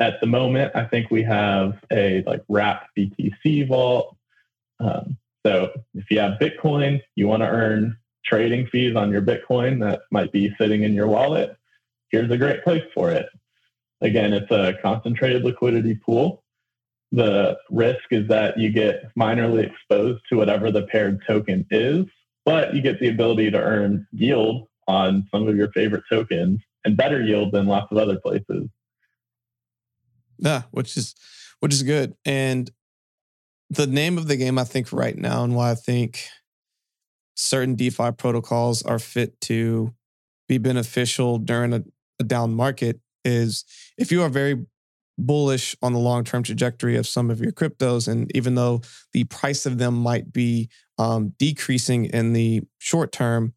at 0.00 0.20
the 0.20 0.26
moment, 0.26 0.72
I 0.74 0.84
think 0.84 1.10
we 1.10 1.22
have 1.22 1.78
a 1.92 2.24
like 2.26 2.42
wrap 2.48 2.88
BTC 2.98 3.68
vault. 3.68 4.16
Um, 4.80 5.16
so 5.46 5.70
if 5.94 6.10
you 6.10 6.18
have 6.18 6.40
Bitcoin, 6.40 7.00
you 7.14 7.28
want 7.28 7.42
to 7.42 7.48
earn 7.48 7.96
trading 8.24 8.66
fees 8.66 8.96
on 8.96 9.10
your 9.12 9.22
Bitcoin 9.22 9.80
that 9.80 10.02
might 10.10 10.32
be 10.32 10.52
sitting 10.60 10.82
in 10.82 10.92
your 10.92 11.06
wallet. 11.06 11.56
Here's 12.10 12.30
a 12.30 12.36
great 12.36 12.64
place 12.64 12.84
for 12.94 13.10
it. 13.10 13.26
Again, 14.00 14.32
it's 14.32 14.50
a 14.50 14.74
concentrated 14.82 15.44
liquidity 15.44 15.94
pool. 15.94 16.42
The 17.12 17.56
risk 17.70 18.04
is 18.10 18.28
that 18.28 18.58
you 18.58 18.70
get 18.70 19.14
minorly 19.18 19.66
exposed 19.66 20.22
to 20.28 20.36
whatever 20.36 20.70
the 20.70 20.82
paired 20.82 21.22
token 21.26 21.66
is, 21.70 22.06
but 22.44 22.74
you 22.74 22.82
get 22.82 23.00
the 23.00 23.08
ability 23.08 23.50
to 23.50 23.58
earn 23.58 24.06
yield 24.12 24.68
on 24.86 25.26
some 25.30 25.46
of 25.46 25.56
your 25.56 25.70
favorite 25.72 26.04
tokens 26.10 26.60
and 26.84 26.96
better 26.96 27.22
yield 27.22 27.52
than 27.52 27.66
lots 27.66 27.90
of 27.90 27.98
other 27.98 28.18
places. 28.18 28.68
Yeah, 30.38 30.62
which 30.70 30.96
is 30.96 31.14
which 31.60 31.74
is 31.74 31.82
good. 31.82 32.14
And 32.24 32.70
the 33.68 33.86
name 33.86 34.18
of 34.18 34.26
the 34.26 34.36
game, 34.36 34.58
I 34.58 34.64
think, 34.64 34.92
right 34.92 35.16
now, 35.16 35.44
and 35.44 35.54
why 35.54 35.70
I 35.72 35.74
think 35.74 36.24
certain 37.34 37.74
DeFi 37.74 38.12
protocols 38.12 38.82
are 38.82 38.98
fit 38.98 39.40
to 39.42 39.94
be 40.48 40.58
beneficial 40.58 41.38
during 41.38 41.72
a, 41.72 41.84
a 42.20 42.24
down 42.24 42.54
market 42.54 43.00
is 43.24 43.64
if 43.98 44.12
you 44.12 44.22
are 44.22 44.28
very 44.28 44.64
bullish 45.26 45.76
on 45.82 45.92
the 45.92 45.98
long 45.98 46.24
term 46.24 46.42
trajectory 46.42 46.96
of 46.96 47.06
some 47.06 47.30
of 47.30 47.40
your 47.40 47.52
cryptos. 47.52 48.08
And 48.08 48.34
even 48.34 48.54
though 48.54 48.82
the 49.12 49.24
price 49.24 49.66
of 49.66 49.78
them 49.78 49.94
might 49.94 50.32
be 50.32 50.68
um, 50.98 51.34
decreasing 51.38 52.06
in 52.06 52.32
the 52.32 52.62
short 52.78 53.12
term, 53.12 53.54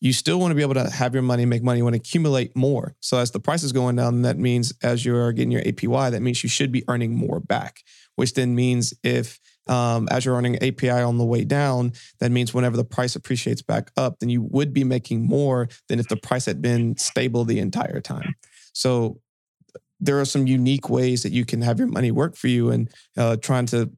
you 0.00 0.12
still 0.12 0.40
want 0.40 0.50
to 0.50 0.56
be 0.56 0.62
able 0.62 0.74
to 0.74 0.90
have 0.90 1.14
your 1.14 1.22
money, 1.22 1.44
make 1.44 1.62
money, 1.62 1.78
you 1.78 1.84
want 1.84 1.94
to 1.94 2.00
accumulate 2.00 2.56
more. 2.56 2.96
So 3.00 3.18
as 3.18 3.30
the 3.30 3.38
price 3.38 3.62
is 3.62 3.72
going 3.72 3.96
down, 3.96 4.22
that 4.22 4.36
means 4.36 4.72
as 4.82 5.04
you're 5.04 5.32
getting 5.32 5.52
your 5.52 5.62
APY, 5.62 6.10
that 6.10 6.22
means 6.22 6.42
you 6.42 6.48
should 6.48 6.72
be 6.72 6.82
earning 6.88 7.14
more 7.14 7.38
back, 7.38 7.82
which 8.16 8.34
then 8.34 8.54
means 8.54 8.92
if 9.04 9.38
um, 9.68 10.08
as 10.10 10.24
you're 10.24 10.34
earning 10.34 10.56
APY 10.56 11.06
on 11.06 11.18
the 11.18 11.24
way 11.24 11.44
down, 11.44 11.92
that 12.20 12.30
means 12.30 12.52
whenever 12.52 12.76
the 12.76 12.84
price 12.84 13.16
appreciates 13.16 13.62
back 13.62 13.90
up, 13.96 14.18
then 14.18 14.28
you 14.28 14.42
would 14.42 14.72
be 14.72 14.84
making 14.84 15.26
more 15.26 15.68
than 15.88 15.98
if 15.98 16.08
the 16.08 16.16
price 16.16 16.46
had 16.46 16.60
been 16.60 16.96
stable 16.96 17.44
the 17.44 17.58
entire 17.58 18.00
time. 18.00 18.34
So 18.72 19.20
there 20.00 20.20
are 20.20 20.24
some 20.24 20.46
unique 20.46 20.88
ways 20.88 21.22
that 21.22 21.32
you 21.32 21.44
can 21.44 21.62
have 21.62 21.78
your 21.78 21.88
money 21.88 22.10
work 22.10 22.36
for 22.36 22.48
you, 22.48 22.70
and 22.70 22.90
uh, 23.16 23.36
trying 23.36 23.66
to 23.66 23.90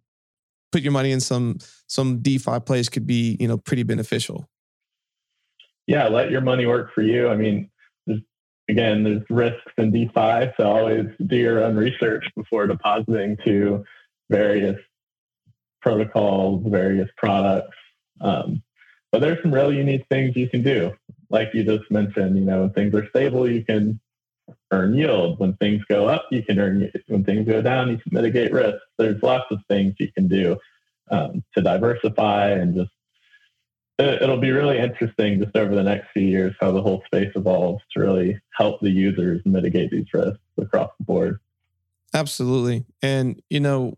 put 0.73 0.83
your 0.83 0.93
money 0.93 1.13
in 1.13 1.21
some 1.21 1.59
some 1.87 2.21
DeFi 2.21 2.61
plays 2.61 2.89
could 2.89 3.07
be 3.07 3.37
you 3.39 3.47
know 3.47 3.57
pretty 3.57 3.85
beneficial 3.85 4.49
yeah, 5.87 6.09
let 6.09 6.31
your 6.31 6.41
money 6.41 6.67
work 6.67 6.93
for 6.95 7.03
you. 7.03 7.29
I 7.29 7.37
mean, 7.37 7.71
again, 8.69 9.05
there's 9.05 9.23
risks 9.29 9.73
in 9.77 9.93
DeFi, 9.93 10.53
so 10.57 10.65
always 10.65 11.07
do 11.27 11.37
your 11.37 11.63
own 11.63 11.77
research 11.77 12.25
before 12.37 12.67
depositing 12.67 13.37
to 13.45 13.85
various 14.31 14.79
protocols, 15.85 16.65
various 16.67 17.09
products. 17.17 17.77
Um, 18.21 18.63
but 19.13 19.21
there's 19.21 19.41
some 19.43 19.53
really 19.53 19.77
unique 19.77 20.07
things 20.11 20.35
you 20.35 20.49
can 20.49 20.63
do. 20.63 20.93
Like 21.31 21.51
you 21.53 21.63
just 21.63 21.91
mentioned, 21.91 22.37
you 22.37 22.45
know, 22.45 22.63
when 22.63 22.71
things 22.71 22.95
are 22.95 23.09
stable, 23.11 23.49
you 23.49 23.65
can 23.65 24.01
earn 24.73 24.95
yield. 24.95 25.39
When 25.39 25.55
things 25.57 25.83
go 25.89 26.09
up, 26.09 26.27
you 26.31 26.43
can 26.43 26.59
earn. 26.59 26.91
When 27.07 27.25
things 27.25 27.47
go 27.47 27.61
down, 27.61 27.91
you 27.91 27.99
can 27.99 28.13
mitigate 28.13 28.53
risk. 28.53 28.79
There's 28.99 29.23
lots 29.23 29.45
of 29.51 29.59
things 29.69 29.95
you 29.99 30.11
can 30.11 30.27
do 30.27 30.57
um, 31.11 31.45
to 31.55 31.63
diversify 31.63 32.51
and 32.51 32.75
just 32.75 32.91
it'll 33.97 34.41
be 34.41 34.51
really 34.51 34.79
interesting 34.79 35.39
just 35.39 35.57
over 35.57 35.73
the 35.73 35.83
next 35.83 36.09
few 36.13 36.27
years 36.27 36.53
how 36.61 36.73
the 36.73 36.83
whole 36.83 37.03
space 37.07 37.31
evolves 37.37 37.81
to 37.93 38.01
really 38.01 38.41
help 38.57 38.81
the 38.81 38.91
users 38.91 39.41
mitigate 39.45 39.93
these 39.93 40.07
risks 40.13 40.41
across 40.61 40.91
the 40.99 41.05
board. 41.05 41.39
Absolutely. 42.13 42.85
And, 43.03 43.41
you 43.51 43.61
know, 43.61 43.97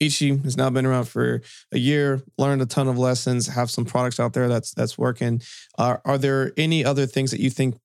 Ichi 0.00 0.36
has 0.38 0.56
now 0.56 0.70
been 0.70 0.86
around 0.86 1.04
for 1.04 1.42
a 1.72 1.78
year, 1.78 2.22
learned 2.38 2.62
a 2.62 2.66
ton 2.66 2.88
of 2.88 2.98
lessons, 2.98 3.46
have 3.46 3.70
some 3.70 3.84
products 3.84 4.20
out 4.20 4.32
there 4.34 4.48
that's 4.48 4.72
that's 4.74 4.98
working. 4.98 5.40
Are 5.78 6.00
are 6.04 6.18
there 6.18 6.52
any 6.56 6.84
other 6.84 7.06
things 7.06 7.30
that 7.30 7.40
you 7.40 7.50
think 7.50 7.76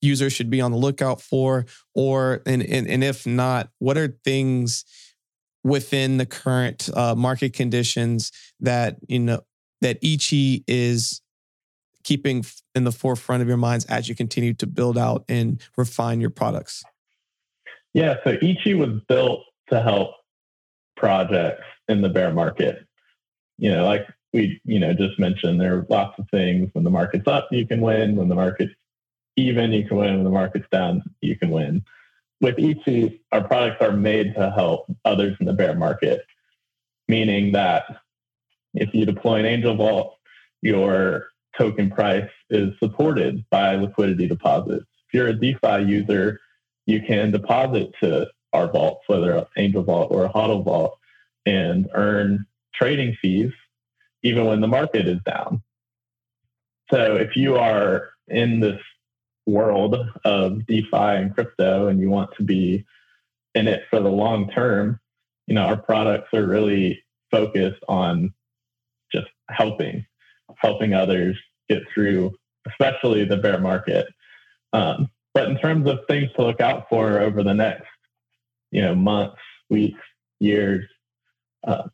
users 0.00 0.32
should 0.32 0.50
be 0.50 0.60
on 0.60 0.70
the 0.70 0.78
lookout 0.78 1.20
for? 1.20 1.66
Or 1.94 2.42
and 2.46 2.62
and, 2.62 2.88
and 2.88 3.04
if 3.04 3.26
not, 3.26 3.70
what 3.78 3.98
are 3.98 4.16
things 4.24 4.84
within 5.62 6.16
the 6.16 6.26
current 6.26 6.88
uh, 6.94 7.14
market 7.14 7.52
conditions 7.52 8.32
that 8.60 8.96
you 9.06 9.18
know 9.18 9.40
that 9.82 9.98
Ichi 10.02 10.64
is 10.66 11.20
keeping 12.04 12.44
in 12.74 12.84
the 12.84 12.92
forefront 12.92 13.42
of 13.42 13.48
your 13.48 13.58
minds 13.58 13.84
as 13.86 14.08
you 14.08 14.14
continue 14.14 14.54
to 14.54 14.66
build 14.66 14.96
out 14.96 15.24
and 15.28 15.60
refine 15.76 16.20
your 16.20 16.30
products? 16.30 16.82
Yeah, 17.92 18.16
so 18.24 18.36
Ichi 18.40 18.74
was 18.74 19.00
built 19.08 19.40
to 19.68 19.82
help 19.82 20.14
projects 21.00 21.64
in 21.88 22.02
the 22.02 22.08
bear 22.08 22.32
market. 22.32 22.86
You 23.58 23.72
know, 23.72 23.84
like 23.86 24.06
we, 24.32 24.60
you 24.64 24.78
know, 24.78 24.92
just 24.92 25.18
mentioned, 25.18 25.60
there 25.60 25.78
are 25.78 25.86
lots 25.88 26.18
of 26.18 26.28
things. 26.30 26.70
When 26.74 26.84
the 26.84 26.90
market's 26.90 27.26
up, 27.26 27.48
you 27.50 27.66
can 27.66 27.80
win. 27.80 28.14
When 28.14 28.28
the 28.28 28.34
market's 28.34 28.74
even, 29.36 29.72
you 29.72 29.88
can 29.88 29.96
win. 29.96 30.14
When 30.14 30.24
the 30.24 30.30
market's 30.30 30.68
down, 30.70 31.02
you 31.20 31.36
can 31.36 31.50
win. 31.50 31.82
With 32.40 32.58
Ichi, 32.58 33.22
our 33.32 33.42
products 33.42 33.82
are 33.82 33.92
made 33.92 34.34
to 34.34 34.50
help 34.50 34.86
others 35.04 35.36
in 35.40 35.46
the 35.46 35.52
bear 35.52 35.74
market, 35.74 36.24
meaning 37.08 37.52
that 37.52 37.84
if 38.74 38.94
you 38.94 39.04
deploy 39.04 39.40
an 39.40 39.46
Angel 39.46 39.74
Vault, 39.74 40.16
your 40.62 41.28
token 41.58 41.90
price 41.90 42.30
is 42.50 42.72
supported 42.78 43.44
by 43.50 43.74
liquidity 43.74 44.28
deposits. 44.28 44.86
If 45.08 45.14
you're 45.14 45.28
a 45.28 45.34
DeFi 45.34 45.82
user, 45.82 46.40
you 46.86 47.02
can 47.02 47.30
deposit 47.30 47.92
to 48.02 48.28
our 48.52 48.70
vaults, 48.70 49.04
whether 49.06 49.32
an 49.32 49.44
Angel 49.56 49.82
Vault 49.82 50.08
or 50.10 50.24
a 50.24 50.28
HODL 50.28 50.64
Vault, 50.64 50.98
and 51.46 51.88
earn 51.94 52.46
trading 52.74 53.16
fees 53.20 53.52
even 54.22 54.44
when 54.46 54.60
the 54.60 54.68
market 54.68 55.08
is 55.08 55.18
down. 55.24 55.62
So 56.90 57.16
if 57.16 57.36
you 57.36 57.56
are 57.56 58.10
in 58.28 58.60
this 58.60 58.80
world 59.46 59.96
of 60.24 60.66
DeFi 60.66 60.88
and 60.92 61.34
crypto 61.34 61.88
and 61.88 62.00
you 62.00 62.10
want 62.10 62.30
to 62.36 62.42
be 62.42 62.84
in 63.54 63.66
it 63.68 63.84
for 63.90 64.00
the 64.00 64.10
long 64.10 64.50
term, 64.50 65.00
you 65.46 65.54
know, 65.54 65.62
our 65.62 65.76
products 65.76 66.28
are 66.34 66.46
really 66.46 67.02
focused 67.30 67.82
on 67.88 68.32
just 69.12 69.28
helping, 69.48 70.04
helping 70.56 70.94
others 70.94 71.36
get 71.68 71.82
through, 71.92 72.32
especially 72.68 73.24
the 73.24 73.36
bear 73.36 73.58
market. 73.58 74.06
Um, 74.72 75.10
but 75.34 75.48
in 75.48 75.58
terms 75.58 75.88
of 75.88 76.00
things 76.08 76.30
to 76.36 76.42
look 76.42 76.60
out 76.60 76.88
for 76.88 77.18
over 77.20 77.42
the 77.42 77.54
next, 77.54 77.89
you 78.70 78.82
know, 78.82 78.94
months, 78.94 79.40
weeks, 79.68 80.00
years, 80.38 80.84
uh, 81.66 81.84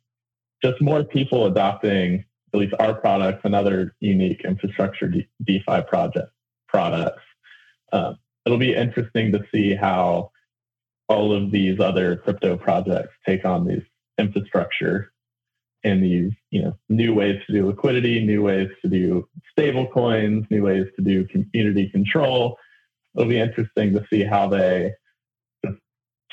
just 0.62 0.80
more 0.80 1.04
people 1.04 1.46
adopting 1.46 2.24
at 2.54 2.60
least 2.60 2.74
our 2.78 2.94
products 2.94 3.40
and 3.44 3.54
other 3.54 3.94
unique 4.00 4.42
infrastructure 4.44 5.08
De- 5.08 5.28
DeFi 5.44 5.82
project 5.88 6.30
products. 6.68 7.22
Um, 7.92 8.16
it'll 8.44 8.58
be 8.58 8.74
interesting 8.74 9.32
to 9.32 9.44
see 9.52 9.74
how 9.74 10.30
all 11.08 11.32
of 11.32 11.50
these 11.50 11.78
other 11.80 12.16
crypto 12.16 12.56
projects 12.56 13.12
take 13.26 13.44
on 13.44 13.66
these 13.66 13.82
infrastructure 14.18 15.12
and 15.84 16.02
these 16.02 16.32
you 16.50 16.62
know 16.62 16.76
new 16.88 17.14
ways 17.14 17.40
to 17.46 17.52
do 17.52 17.66
liquidity, 17.66 18.24
new 18.24 18.42
ways 18.42 18.68
to 18.82 18.88
do 18.88 19.28
stable 19.50 19.86
coins, 19.86 20.44
new 20.50 20.62
ways 20.62 20.86
to 20.96 21.02
do 21.02 21.26
community 21.26 21.88
control. 21.90 22.56
It'll 23.14 23.28
be 23.28 23.38
interesting 23.38 23.92
to 23.92 24.04
see 24.10 24.24
how 24.24 24.48
they 24.48 24.92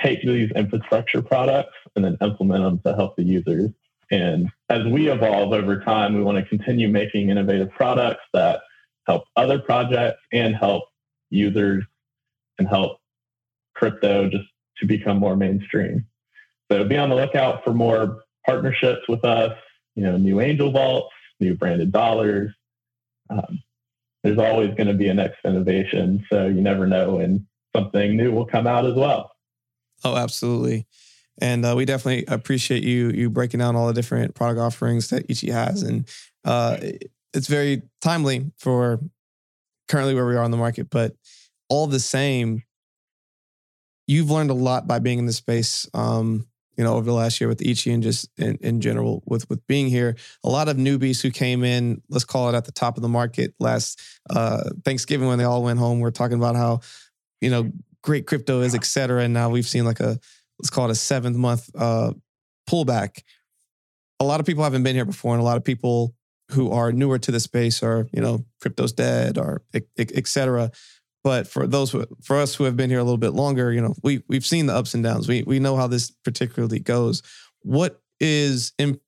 take 0.03 0.21
these 0.23 0.51
infrastructure 0.51 1.21
products 1.21 1.75
and 1.95 2.03
then 2.03 2.17
implement 2.21 2.63
them 2.63 2.79
to 2.85 2.95
help 2.95 3.15
the 3.15 3.23
users. 3.23 3.69
And 4.11 4.49
as 4.69 4.85
we 4.85 5.09
evolve 5.09 5.53
over 5.53 5.79
time, 5.79 6.13
we 6.13 6.23
want 6.23 6.37
to 6.37 6.45
continue 6.45 6.89
making 6.89 7.29
innovative 7.29 7.71
products 7.71 8.23
that 8.33 8.61
help 9.07 9.23
other 9.35 9.59
projects 9.59 10.21
and 10.31 10.55
help 10.55 10.83
users 11.29 11.83
and 12.59 12.67
help 12.67 12.99
crypto 13.73 14.29
just 14.29 14.45
to 14.77 14.85
become 14.85 15.17
more 15.17 15.35
mainstream. 15.35 16.05
So 16.71 16.83
be 16.83 16.97
on 16.97 17.09
the 17.09 17.15
lookout 17.15 17.63
for 17.63 17.73
more 17.73 18.23
partnerships 18.45 19.01
with 19.07 19.23
us, 19.25 19.57
you 19.95 20.03
know, 20.03 20.17
new 20.17 20.41
angel 20.41 20.71
vaults, 20.71 21.13
new 21.39 21.55
branded 21.55 21.91
dollars. 21.91 22.51
Um, 23.29 23.61
there's 24.23 24.37
always 24.37 24.69
going 24.75 24.87
to 24.87 24.93
be 24.93 25.07
a 25.09 25.13
next 25.13 25.39
innovation. 25.43 26.25
So 26.31 26.47
you 26.47 26.61
never 26.61 26.87
know 26.87 27.15
when 27.15 27.45
something 27.75 28.15
new 28.15 28.31
will 28.31 28.45
come 28.45 28.67
out 28.67 28.85
as 28.85 28.93
well. 28.93 29.32
Oh, 30.03 30.15
absolutely. 30.15 30.85
And 31.39 31.65
uh, 31.65 31.73
we 31.75 31.85
definitely 31.85 32.25
appreciate 32.27 32.83
you 32.83 33.09
you 33.09 33.29
breaking 33.29 33.59
down 33.59 33.75
all 33.75 33.87
the 33.87 33.93
different 33.93 34.35
product 34.35 34.59
offerings 34.59 35.09
that 35.09 35.29
Ichi 35.29 35.49
has, 35.49 35.81
and 35.81 36.07
uh, 36.45 36.77
it's 37.33 37.47
very 37.47 37.81
timely 38.01 38.51
for 38.57 38.99
currently 39.87 40.13
where 40.13 40.27
we 40.27 40.35
are 40.35 40.43
on 40.43 40.51
the 40.51 40.57
market. 40.57 40.89
But 40.91 41.15
all 41.69 41.87
the 41.87 41.99
same, 41.99 42.63
you've 44.05 44.29
learned 44.29 44.51
a 44.51 44.55
lot 44.55 44.85
by 44.87 44.99
being 44.99 45.17
in 45.19 45.25
this 45.25 45.37
space. 45.37 45.89
Um, 45.93 46.45
you 46.77 46.83
know, 46.83 46.95
over 46.95 47.05
the 47.05 47.13
last 47.13 47.39
year 47.39 47.47
with 47.47 47.61
Ichi 47.61 47.91
and 47.91 48.01
just 48.01 48.29
in, 48.37 48.57
in 48.61 48.81
general 48.81 49.21
with 49.25 49.49
with 49.49 49.65
being 49.67 49.87
here. 49.87 50.15
A 50.43 50.49
lot 50.49 50.69
of 50.69 50.77
newbies 50.77 51.21
who 51.21 51.29
came 51.31 51.63
in, 51.63 52.01
let's 52.09 52.25
call 52.25 52.49
it 52.49 52.55
at 52.55 52.65
the 52.65 52.71
top 52.71 52.97
of 52.97 53.03
the 53.03 53.09
market 53.09 53.53
last 53.59 54.01
uh, 54.29 54.63
Thanksgiving 54.83 55.27
when 55.27 55.37
they 55.37 55.43
all 55.43 55.63
went 55.63 55.79
home. 55.79 55.99
We're 55.99 56.11
talking 56.11 56.37
about 56.37 56.55
how, 56.55 56.81
you 57.41 57.49
know, 57.49 57.71
great 58.03 58.27
crypto 58.27 58.61
is, 58.61 58.75
et 58.75 58.85
cetera. 58.85 59.23
And 59.23 59.33
now 59.33 59.49
we've 59.49 59.67
seen 59.67 59.85
like 59.85 59.99
a 59.99 60.19
let's 60.59 60.69
call 60.69 60.85
it 60.85 60.91
a 60.91 60.95
seventh 60.95 61.37
month 61.37 61.69
uh, 61.75 62.13
pullback. 62.69 63.23
A 64.19 64.23
lot 64.23 64.39
of 64.39 64.45
people 64.45 64.63
haven't 64.63 64.83
been 64.83 64.95
here 64.95 65.05
before, 65.05 65.33
and 65.33 65.41
a 65.41 65.45
lot 65.45 65.57
of 65.57 65.63
people 65.63 66.13
who 66.51 66.71
are 66.71 66.91
newer 66.91 67.17
to 67.17 67.31
the 67.31 67.39
space 67.39 67.81
are, 67.81 68.07
you 68.13 68.21
know, 68.21 68.45
crypto's 68.61 68.93
dead 68.93 69.37
or 69.37 69.63
et, 69.73 69.83
et 69.97 70.27
cetera. 70.27 70.71
But 71.23 71.47
for 71.47 71.65
those 71.67 71.91
who, 71.91 72.05
for 72.21 72.37
us 72.37 72.53
who 72.53 72.65
have 72.65 72.75
been 72.75 72.89
here 72.89 72.99
a 72.99 73.03
little 73.03 73.17
bit 73.17 73.31
longer, 73.31 73.71
you 73.71 73.81
know, 73.81 73.95
we 74.03 74.23
we've 74.27 74.45
seen 74.45 74.65
the 74.65 74.75
ups 74.75 74.93
and 74.93 75.03
downs. 75.03 75.27
We 75.27 75.43
we 75.43 75.59
know 75.59 75.75
how 75.75 75.87
this 75.87 76.11
particularly 76.11 76.79
goes. 76.79 77.23
What 77.61 78.01
is 78.19 78.73
in, 78.77 78.99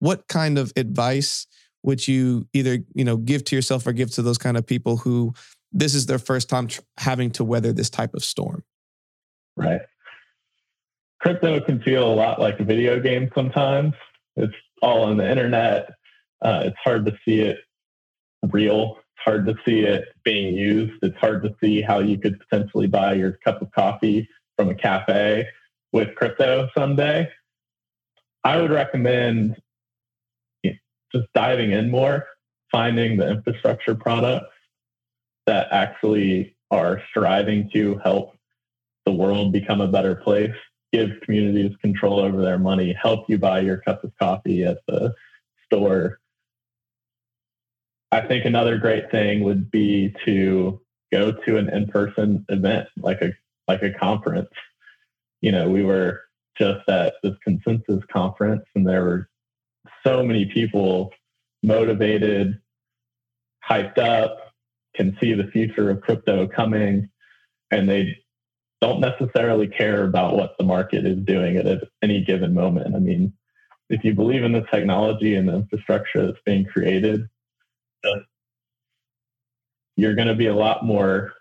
what 0.00 0.26
kind 0.28 0.58
of 0.58 0.72
advice 0.76 1.46
would 1.82 2.06
you 2.06 2.46
either 2.52 2.78
you 2.94 3.04
know 3.04 3.16
give 3.16 3.44
to 3.44 3.56
yourself 3.56 3.86
or 3.86 3.92
give 3.92 4.10
to 4.12 4.22
those 4.22 4.38
kind 4.38 4.56
of 4.56 4.66
people 4.66 4.96
who 4.98 5.32
this 5.72 5.94
is 5.94 6.06
their 6.06 6.18
first 6.18 6.48
time 6.48 6.66
tr- 6.66 6.80
having 6.98 7.30
to 7.32 7.44
weather 7.44 7.72
this 7.72 7.90
type 7.90 8.14
of 8.14 8.24
storm? 8.24 8.64
Right. 9.56 9.82
Crypto 11.20 11.60
can 11.60 11.82
feel 11.82 12.10
a 12.10 12.14
lot 12.14 12.40
like 12.40 12.60
a 12.60 12.64
video 12.64 12.98
game 13.00 13.30
sometimes. 13.34 13.94
It's 14.36 14.54
all 14.82 15.02
on 15.04 15.16
the 15.18 15.30
internet. 15.30 15.90
Uh, 16.42 16.62
it's 16.64 16.78
hard 16.82 17.04
to 17.06 17.12
see 17.24 17.40
it 17.40 17.58
real 18.50 18.96
It's 18.98 19.24
hard 19.24 19.46
to 19.46 19.54
see 19.64 19.80
it 19.80 20.06
being 20.24 20.54
used. 20.54 20.94
It's 21.02 21.16
hard 21.18 21.42
to 21.42 21.54
see 21.62 21.82
how 21.82 21.98
you 21.98 22.18
could 22.18 22.40
potentially 22.40 22.86
buy 22.86 23.14
your 23.14 23.32
cup 23.44 23.60
of 23.60 23.70
coffee 23.72 24.28
from 24.56 24.70
a 24.70 24.74
cafe 24.74 25.46
with 25.92 26.14
crypto 26.14 26.68
someday. 26.74 27.28
I 28.44 28.56
would 28.56 28.70
recommend 28.70 29.56
just 31.12 31.26
diving 31.34 31.72
in 31.72 31.90
more, 31.90 32.26
finding 32.70 33.16
the 33.16 33.28
infrastructure 33.28 33.94
products 33.94 34.54
that 35.50 35.68
actually 35.72 36.56
are 36.70 37.02
striving 37.10 37.68
to 37.72 37.98
help 38.04 38.36
the 39.04 39.12
world 39.12 39.52
become 39.52 39.80
a 39.80 39.88
better 39.88 40.14
place, 40.14 40.54
give 40.92 41.10
communities 41.22 41.76
control 41.80 42.20
over 42.20 42.40
their 42.40 42.58
money, 42.58 42.92
help 42.92 43.28
you 43.28 43.38
buy 43.38 43.60
your 43.60 43.78
cup 43.78 44.04
of 44.04 44.12
coffee 44.18 44.64
at 44.64 44.78
the 44.86 45.12
store 45.66 46.20
I 48.12 48.20
think 48.20 48.44
another 48.44 48.76
great 48.76 49.10
thing 49.10 49.44
would 49.44 49.70
be 49.70 50.14
to 50.24 50.80
go 51.12 51.32
to 51.32 51.56
an 51.56 51.68
in-person 51.68 52.44
event 52.48 52.88
like 52.98 53.22
a 53.22 53.32
like 53.68 53.82
a 53.82 53.92
conference. 53.92 54.50
You 55.40 55.52
know, 55.52 55.70
we 55.70 55.84
were 55.84 56.22
just 56.58 56.88
at 56.88 57.14
this 57.22 57.36
consensus 57.44 58.02
conference 58.12 58.64
and 58.74 58.86
there 58.86 59.04
were 59.04 59.28
so 60.04 60.24
many 60.24 60.46
people 60.46 61.12
motivated, 61.62 62.60
hyped 63.68 63.98
up, 63.98 64.49
can 64.94 65.16
see 65.20 65.34
the 65.34 65.50
future 65.52 65.90
of 65.90 66.00
crypto 66.00 66.46
coming, 66.46 67.08
and 67.70 67.88
they 67.88 68.16
don't 68.80 69.00
necessarily 69.00 69.68
care 69.68 70.04
about 70.04 70.36
what 70.36 70.56
the 70.58 70.64
market 70.64 71.04
is 71.04 71.18
doing 71.24 71.56
at 71.56 71.82
any 72.02 72.24
given 72.24 72.54
moment. 72.54 72.94
I 72.94 72.98
mean, 72.98 73.32
if 73.88 74.04
you 74.04 74.14
believe 74.14 74.44
in 74.44 74.52
the 74.52 74.64
technology 74.72 75.34
and 75.34 75.48
the 75.48 75.54
infrastructure 75.54 76.26
that's 76.26 76.38
being 76.46 76.64
created, 76.64 77.28
you're 79.96 80.14
going 80.14 80.28
to 80.28 80.34
be 80.34 80.46
a 80.46 80.54
lot 80.54 80.84
more 80.84 81.32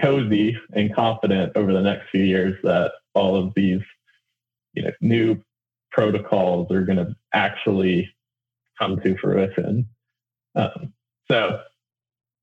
cozy 0.00 0.56
and 0.72 0.94
confident 0.94 1.52
over 1.56 1.72
the 1.72 1.82
next 1.82 2.08
few 2.10 2.24
years 2.24 2.56
that 2.62 2.92
all 3.14 3.36
of 3.36 3.52
these 3.54 3.82
you 4.72 4.82
know 4.82 4.90
new 5.00 5.40
protocols 5.90 6.70
are 6.70 6.82
going 6.82 6.96
to 6.96 7.14
actually 7.34 8.08
come 8.78 8.98
to 9.00 9.16
fruition 9.18 9.86
um, 10.54 10.92
so 11.30 11.60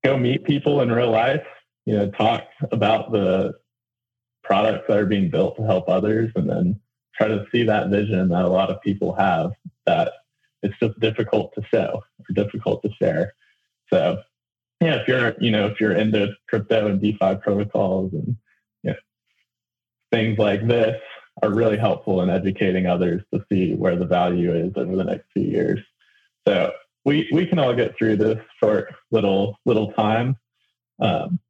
go 0.04 0.16
meet 0.16 0.44
people 0.44 0.80
in 0.80 0.90
real 0.90 1.10
life 1.10 1.44
you 1.86 1.96
know 1.96 2.10
talk 2.10 2.44
about 2.72 3.12
the 3.12 3.54
products 4.42 4.84
that 4.88 4.98
are 4.98 5.06
being 5.06 5.30
built 5.30 5.56
to 5.56 5.62
help 5.62 5.88
others 5.88 6.30
and 6.34 6.48
then 6.48 6.80
try 7.14 7.28
to 7.28 7.44
see 7.52 7.62
that 7.64 7.88
vision 7.88 8.28
that 8.28 8.44
a 8.44 8.48
lot 8.48 8.70
of 8.70 8.80
people 8.82 9.14
have 9.14 9.52
that 9.86 10.12
it's 10.62 10.78
just 10.78 10.98
difficult 11.00 11.52
to 11.54 11.62
show 11.72 12.02
or 12.18 12.34
difficult 12.34 12.82
to 12.82 12.90
share 13.00 13.34
so 13.92 14.22
yeah, 14.80 14.94
if 14.96 15.08
you're 15.08 15.34
you 15.40 15.50
know 15.50 15.66
if 15.66 15.80
you're 15.80 15.92
into 15.92 16.34
crypto 16.48 16.86
and 16.86 17.00
DeFi 17.00 17.36
protocols 17.42 18.12
and 18.14 18.36
you 18.82 18.90
know, 18.90 18.96
things 20.10 20.38
like 20.38 20.66
this 20.66 21.00
are 21.42 21.50
really 21.50 21.76
helpful 21.76 22.22
in 22.22 22.30
educating 22.30 22.86
others 22.86 23.22
to 23.32 23.44
see 23.50 23.74
where 23.74 23.96
the 23.96 24.06
value 24.06 24.54
is 24.54 24.72
over 24.76 24.96
the 24.96 25.04
next 25.04 25.26
few 25.32 25.44
years. 25.44 25.80
So 26.48 26.72
we 27.04 27.28
we 27.32 27.46
can 27.46 27.58
all 27.58 27.74
get 27.74 27.96
through 27.96 28.16
this 28.16 28.38
short 28.62 28.94
little 29.10 29.56
little 29.64 29.92
time. 29.92 30.36
Um, 31.00 31.40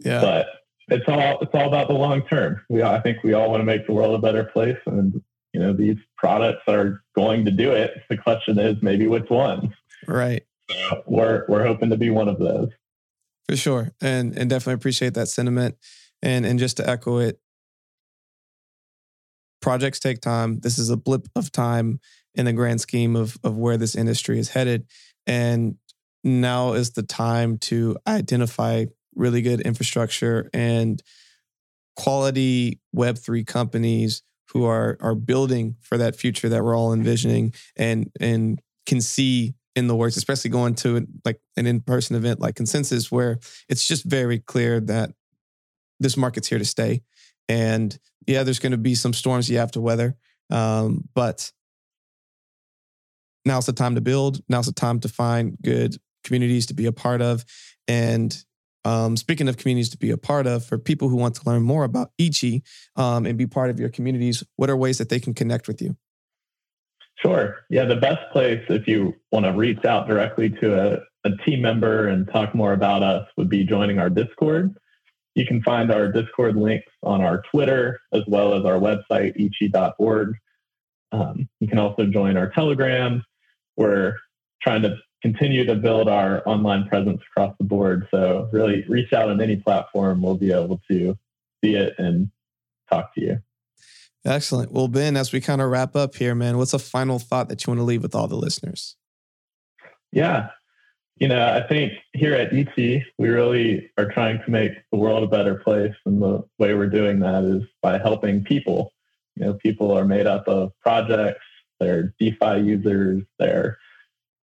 yeah. 0.00 0.20
But 0.20 0.46
it's 0.88 1.08
all 1.08 1.38
it's 1.40 1.52
all 1.54 1.68
about 1.68 1.88
the 1.88 1.94
long 1.94 2.22
term. 2.26 2.60
We 2.68 2.82
I 2.82 3.00
think 3.00 3.22
we 3.22 3.34
all 3.34 3.50
want 3.50 3.60
to 3.60 3.64
make 3.64 3.86
the 3.86 3.92
world 3.92 4.14
a 4.14 4.18
better 4.18 4.44
place, 4.44 4.78
and 4.86 5.20
you 5.52 5.60
know 5.60 5.72
these 5.72 5.96
products 6.16 6.62
are 6.68 7.02
going 7.14 7.44
to 7.44 7.50
do 7.50 7.72
it. 7.72 7.92
The 8.08 8.16
question 8.16 8.58
is 8.58 8.76
maybe 8.82 9.06
which 9.06 9.30
ones. 9.30 9.72
Right. 10.06 10.44
So 10.70 11.02
we're 11.06 11.44
we're 11.48 11.66
hoping 11.66 11.90
to 11.90 11.96
be 11.96 12.10
one 12.10 12.28
of 12.28 12.38
those. 12.38 12.68
For 13.48 13.56
sure. 13.56 13.92
And 14.00 14.36
and 14.36 14.48
definitely 14.48 14.74
appreciate 14.74 15.14
that 15.14 15.28
sentiment. 15.28 15.76
And 16.22 16.46
and 16.46 16.58
just 16.58 16.78
to 16.78 16.88
echo 16.88 17.18
it, 17.18 17.38
projects 19.60 20.00
take 20.00 20.20
time. 20.20 20.60
This 20.60 20.78
is 20.78 20.90
a 20.90 20.96
blip 20.96 21.28
of 21.36 21.52
time 21.52 22.00
in 22.34 22.44
the 22.44 22.52
grand 22.52 22.80
scheme 22.80 23.16
of 23.16 23.38
of 23.44 23.56
where 23.56 23.76
this 23.76 23.94
industry 23.94 24.38
is 24.38 24.50
headed. 24.50 24.86
And 25.26 25.76
now 26.22 26.72
is 26.72 26.92
the 26.92 27.02
time 27.02 27.58
to 27.58 27.96
identify 28.06 28.86
really 29.14 29.42
good 29.42 29.60
infrastructure 29.60 30.50
and 30.52 31.02
quality 31.96 32.80
web3 32.94 33.46
companies 33.46 34.22
who 34.52 34.64
are 34.64 34.96
are 35.00 35.14
building 35.14 35.76
for 35.80 35.98
that 35.98 36.16
future 36.16 36.48
that 36.48 36.64
we're 36.64 36.76
all 36.76 36.92
envisioning 36.92 37.52
and 37.76 38.10
and 38.20 38.60
can 38.86 39.00
see 39.00 39.54
in 39.76 39.88
the 39.88 39.96
works, 39.96 40.16
especially 40.16 40.50
going 40.50 40.74
to 40.74 41.06
like 41.24 41.40
an 41.56 41.66
in-person 41.66 42.14
event 42.16 42.40
like 42.40 42.54
Consensus, 42.54 43.10
where 43.10 43.38
it's 43.68 43.86
just 43.86 44.04
very 44.04 44.38
clear 44.38 44.80
that 44.80 45.10
this 45.98 46.16
market's 46.16 46.48
here 46.48 46.58
to 46.58 46.64
stay. 46.64 47.02
And 47.48 47.96
yeah, 48.26 48.42
there's 48.42 48.58
going 48.58 48.72
to 48.72 48.78
be 48.78 48.94
some 48.94 49.12
storms 49.12 49.50
you 49.50 49.58
have 49.58 49.72
to 49.72 49.80
weather, 49.80 50.16
um, 50.50 51.08
but 51.14 51.50
now's 53.44 53.66
the 53.66 53.72
time 53.72 53.94
to 53.94 54.00
build. 54.00 54.40
Now's 54.48 54.66
the 54.66 54.72
time 54.72 55.00
to 55.00 55.08
find 55.08 55.56
good 55.62 55.96
communities 56.24 56.66
to 56.66 56.74
be 56.74 56.86
a 56.86 56.92
part 56.92 57.22
of. 57.22 57.44
And 57.86 58.36
um, 58.84 59.16
speaking 59.16 59.48
of 59.48 59.56
communities 59.56 59.88
to 59.90 59.98
be 59.98 60.10
a 60.10 60.18
part 60.18 60.46
of, 60.46 60.64
for 60.64 60.78
people 60.78 61.08
who 61.08 61.16
want 61.16 61.36
to 61.36 61.42
learn 61.46 61.62
more 61.62 61.84
about 61.84 62.10
Ichi 62.18 62.62
um, 62.96 63.26
and 63.26 63.38
be 63.38 63.46
part 63.46 63.70
of 63.70 63.80
your 63.80 63.88
communities, 63.88 64.42
what 64.56 64.68
are 64.68 64.76
ways 64.76 64.98
that 64.98 65.08
they 65.08 65.20
can 65.20 65.34
connect 65.34 65.68
with 65.68 65.80
you? 65.80 65.96
Sure. 67.16 67.56
Yeah, 67.70 67.84
the 67.84 67.96
best 67.96 68.20
place 68.32 68.62
if 68.68 68.86
you 68.86 69.14
want 69.32 69.46
to 69.46 69.52
reach 69.52 69.84
out 69.84 70.06
directly 70.08 70.50
to 70.60 70.94
a, 70.94 70.98
a 71.24 71.36
team 71.44 71.62
member 71.62 72.08
and 72.08 72.28
talk 72.30 72.54
more 72.54 72.72
about 72.72 73.02
us 73.02 73.26
would 73.36 73.48
be 73.48 73.64
joining 73.64 73.98
our 73.98 74.10
Discord. 74.10 74.76
You 75.34 75.46
can 75.46 75.62
find 75.62 75.90
our 75.90 76.12
Discord 76.12 76.56
links 76.56 76.92
on 77.02 77.22
our 77.22 77.42
Twitter 77.50 78.00
as 78.12 78.22
well 78.26 78.54
as 78.54 78.64
our 78.64 78.78
website, 78.78 79.34
ichi.org. 79.36 80.36
Um, 81.12 81.48
you 81.60 81.68
can 81.68 81.78
also 81.78 82.06
join 82.06 82.36
our 82.36 82.50
Telegram. 82.50 83.24
We're 83.76 84.14
trying 84.62 84.82
to 84.82 84.96
continue 85.22 85.64
to 85.64 85.74
build 85.74 86.08
our 86.08 86.42
online 86.46 86.86
presence 86.88 87.20
across 87.30 87.54
the 87.58 87.64
board. 87.64 88.06
So, 88.10 88.48
really, 88.52 88.84
reach 88.88 89.12
out 89.12 89.30
on 89.30 89.40
any 89.40 89.56
platform. 89.56 90.22
We'll 90.22 90.36
be 90.36 90.52
able 90.52 90.80
to 90.90 91.16
see 91.62 91.74
it 91.74 91.94
and 91.98 92.30
talk 92.90 93.14
to 93.14 93.20
you. 93.20 93.38
Excellent. 94.26 94.72
Well, 94.72 94.88
Ben, 94.88 95.16
as 95.16 95.32
we 95.32 95.40
kind 95.40 95.60
of 95.60 95.70
wrap 95.70 95.94
up 95.94 96.14
here, 96.14 96.34
man, 96.34 96.56
what's 96.56 96.72
a 96.72 96.78
final 96.78 97.18
thought 97.18 97.48
that 97.48 97.66
you 97.66 97.70
want 97.70 97.80
to 97.80 97.84
leave 97.84 98.02
with 98.02 98.14
all 98.14 98.26
the 98.26 98.36
listeners? 98.36 98.96
Yeah. 100.12 100.48
You 101.16 101.28
know, 101.28 101.54
I 101.54 101.66
think 101.68 101.92
here 102.12 102.34
at 102.34 102.52
Ichi, 102.52 103.04
we 103.18 103.28
really 103.28 103.90
are 103.98 104.10
trying 104.10 104.40
to 104.44 104.50
make 104.50 104.72
the 104.90 104.98
world 104.98 105.22
a 105.22 105.28
better 105.28 105.56
place. 105.56 105.94
And 106.06 106.22
the 106.22 106.42
way 106.58 106.74
we're 106.74 106.88
doing 106.88 107.20
that 107.20 107.44
is 107.44 107.62
by 107.82 107.98
helping 107.98 108.44
people. 108.44 108.92
You 109.36 109.46
know, 109.46 109.54
people 109.54 109.96
are 109.96 110.04
made 110.04 110.26
up 110.26 110.48
of 110.48 110.72
projects, 110.80 111.44
they're 111.80 112.14
DeFi 112.18 112.60
users, 112.60 113.22
they're 113.38 113.78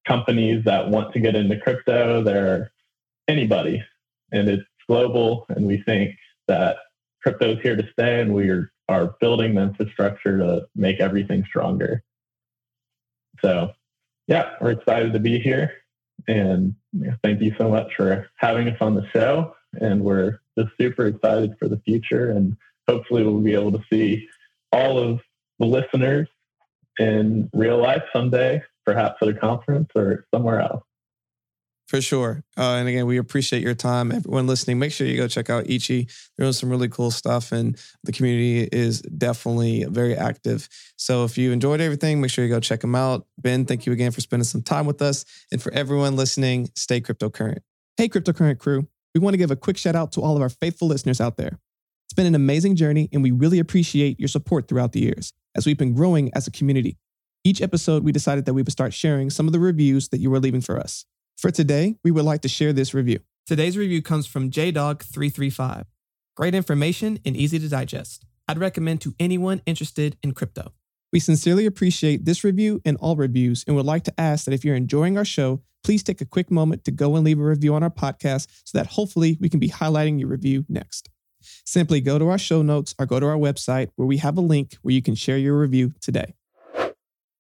companies 0.07 0.65
that 0.65 0.89
want 0.89 1.13
to 1.13 1.21
get 1.21 1.37
into 1.37 1.59
crypto, 1.59 2.23
they're 2.23 2.73
anybody. 3.29 3.83
And 4.33 4.49
it's 4.49 4.63
global. 4.87 5.47
And 5.49 5.67
we 5.67 5.83
think 5.83 6.15
that 6.49 6.77
crypto 7.23 7.53
is 7.53 7.61
here 7.63 7.77
to 7.77 7.89
stay 7.93 8.21
and 8.21 8.35
we're 8.35 8.73
are 8.91 9.15
building 9.21 9.55
the 9.55 9.63
infrastructure 9.63 10.39
to 10.39 10.67
make 10.75 10.99
everything 10.99 11.45
stronger. 11.49 12.03
So, 13.41 13.71
yeah, 14.27 14.55
we're 14.61 14.73
excited 14.73 15.13
to 15.13 15.21
be 15.21 15.39
here. 15.39 15.73
And 16.27 16.75
thank 17.23 17.41
you 17.41 17.55
so 17.57 17.69
much 17.69 17.95
for 17.97 18.29
having 18.37 18.69
us 18.69 18.77
on 18.81 18.97
the 18.97 19.09
show. 19.13 19.55
And 19.81 20.03
we're 20.03 20.41
just 20.59 20.71
super 20.79 21.07
excited 21.07 21.55
for 21.59 21.69
the 21.69 21.81
future. 21.87 22.31
And 22.31 22.57
hopefully, 22.89 23.23
we'll 23.23 23.39
be 23.39 23.55
able 23.55 23.73
to 23.73 23.85
see 23.91 24.29
all 24.73 24.99
of 24.99 25.21
the 25.61 25.67
listeners 25.67 26.29
in 27.01 27.49
real 27.55 27.81
life 27.81 28.03
someday, 28.13 28.63
perhaps 28.85 29.17
at 29.23 29.29
a 29.29 29.35
conference 29.35 29.89
or 29.97 30.27
somewhere 30.33 30.61
else. 30.61 30.83
For 31.89 32.01
sure. 32.01 32.45
Uh, 32.57 32.75
and 32.75 32.89
again, 32.89 33.07
we 33.07 33.17
appreciate 33.17 33.65
your 33.65 33.75
time. 33.75 34.13
Everyone 34.13 34.47
listening, 34.47 34.79
make 34.79 34.93
sure 34.93 35.09
you 35.09 35.17
go 35.17 35.27
check 35.27 35.51
out 35.51 35.69
Ichi. 35.69 36.05
They're 36.05 36.45
doing 36.45 36.53
some 36.53 36.71
really 36.71 36.89
cool 36.89 37.11
stuff, 37.11 37.51
and 37.51 37.77
the 38.05 38.13
community 38.13 38.69
is 38.71 39.01
definitely 39.01 39.87
very 39.89 40.15
active. 40.15 40.69
So 40.97 41.25
if 41.25 41.37
you 41.37 41.51
enjoyed 41.51 41.81
everything, 41.81 42.21
make 42.21 42.31
sure 42.31 42.45
you 42.45 42.51
go 42.51 42.61
check 42.61 42.83
them 42.83 42.95
out. 42.95 43.27
Ben, 43.39 43.65
thank 43.65 43.87
you 43.87 43.93
again 43.93 44.13
for 44.13 44.21
spending 44.21 44.45
some 44.45 44.63
time 44.63 44.87
with 44.87 45.03
us. 45.03 45.25
And 45.51 45.61
for 45.61 45.73
everyone 45.73 46.15
listening, 46.15 46.71
stay 46.77 47.01
cryptocurrent. 47.01 47.59
Hey, 47.97 48.09
cryptocurrent 48.09 48.61
crew. 48.61 48.87
We 49.13 49.21
want 49.21 49.35
to 49.35 49.39
give 49.39 49.51
a 49.51 49.57
quick 49.57 49.77
shout 49.77 49.97
out 49.97 50.13
to 50.13 50.21
all 50.21 50.37
of 50.37 50.43
our 50.43 50.49
faithful 50.49 50.87
listeners 50.87 51.21
out 51.21 51.39
there. 51.39 51.59
It's 52.11 52.17
been 52.17 52.27
an 52.27 52.35
amazing 52.35 52.75
journey, 52.75 53.09
and 53.13 53.23
we 53.23 53.31
really 53.31 53.61
appreciate 53.61 54.19
your 54.19 54.27
support 54.27 54.67
throughout 54.67 54.91
the 54.91 54.99
years 54.99 55.33
as 55.55 55.65
we've 55.65 55.79
been 55.79 55.95
growing 55.95 56.29
as 56.35 56.49
a 56.49 56.51
community. 56.51 56.99
Each 57.45 57.63
episode, 57.63 58.03
we 58.03 58.11
decided 58.11 58.47
that 58.47 58.55
we 58.55 58.63
would 58.63 58.73
start 58.73 58.93
sharing 58.93 59.31
some 59.31 59.47
of 59.47 59.53
the 59.53 59.61
reviews 59.61 60.09
that 60.09 60.19
you 60.19 60.29
were 60.29 60.41
leaving 60.41 60.61
for 60.61 60.77
us. 60.77 61.05
For 61.39 61.53
today, 61.53 61.95
we 62.03 62.11
would 62.11 62.25
like 62.25 62.41
to 62.41 62.49
share 62.49 62.73
this 62.73 62.95
review. 62.95 63.21
Today's 63.47 63.77
review 63.77 64.03
comes 64.03 64.27
from 64.27 64.51
JDog335. 64.51 65.85
Great 66.35 66.53
information 66.53 67.21
and 67.25 67.37
easy 67.37 67.61
to 67.61 67.69
digest. 67.69 68.25
I'd 68.49 68.59
recommend 68.59 69.01
to 69.03 69.15
anyone 69.21 69.63
interested 69.65 70.17
in 70.21 70.35
crypto. 70.35 70.73
We 71.13 71.21
sincerely 71.21 71.65
appreciate 71.65 72.25
this 72.25 72.43
review 72.43 72.83
and 72.85 72.97
all 72.97 73.15
reviews 73.15 73.63
and 73.69 73.77
would 73.77 73.87
like 73.87 74.03
to 74.03 74.21
ask 74.21 74.47
that 74.47 74.55
if 74.55 74.65
you're 74.65 74.75
enjoying 74.75 75.17
our 75.17 75.25
show, 75.25 75.63
please 75.85 76.03
take 76.03 76.21
a 76.21 76.27
quick 76.27 76.51
moment 76.51 76.85
to 76.87 76.91
go 76.91 77.15
and 77.15 77.25
leave 77.25 77.39
a 77.39 77.45
review 77.45 77.73
on 77.73 77.85
our 77.85 77.89
podcast 77.89 78.49
so 78.65 78.77
that 78.77 78.89
hopefully 78.89 79.39
we 79.41 79.49
can 79.49 79.61
be 79.61 79.69
highlighting 79.69 80.19
your 80.19 80.29
review 80.29 80.65
next. 80.69 81.09
Simply 81.65 82.01
go 82.01 82.19
to 82.19 82.29
our 82.29 82.39
show 82.39 82.63
notes 82.63 82.95
or 82.99 83.07
go 83.07 83.21
to 83.21 83.27
our 83.27 83.37
website 83.37 83.91
where 83.97 84.07
we 84.07 84.19
have 84.19 84.37
a 84.37 84.43
link 84.43 84.77
where 84.83 84.95
you 84.95 85.03
can 85.03 85.15
share 85.15 85.39
your 85.39 85.59
review 85.59 85.93
today. 86.01 86.35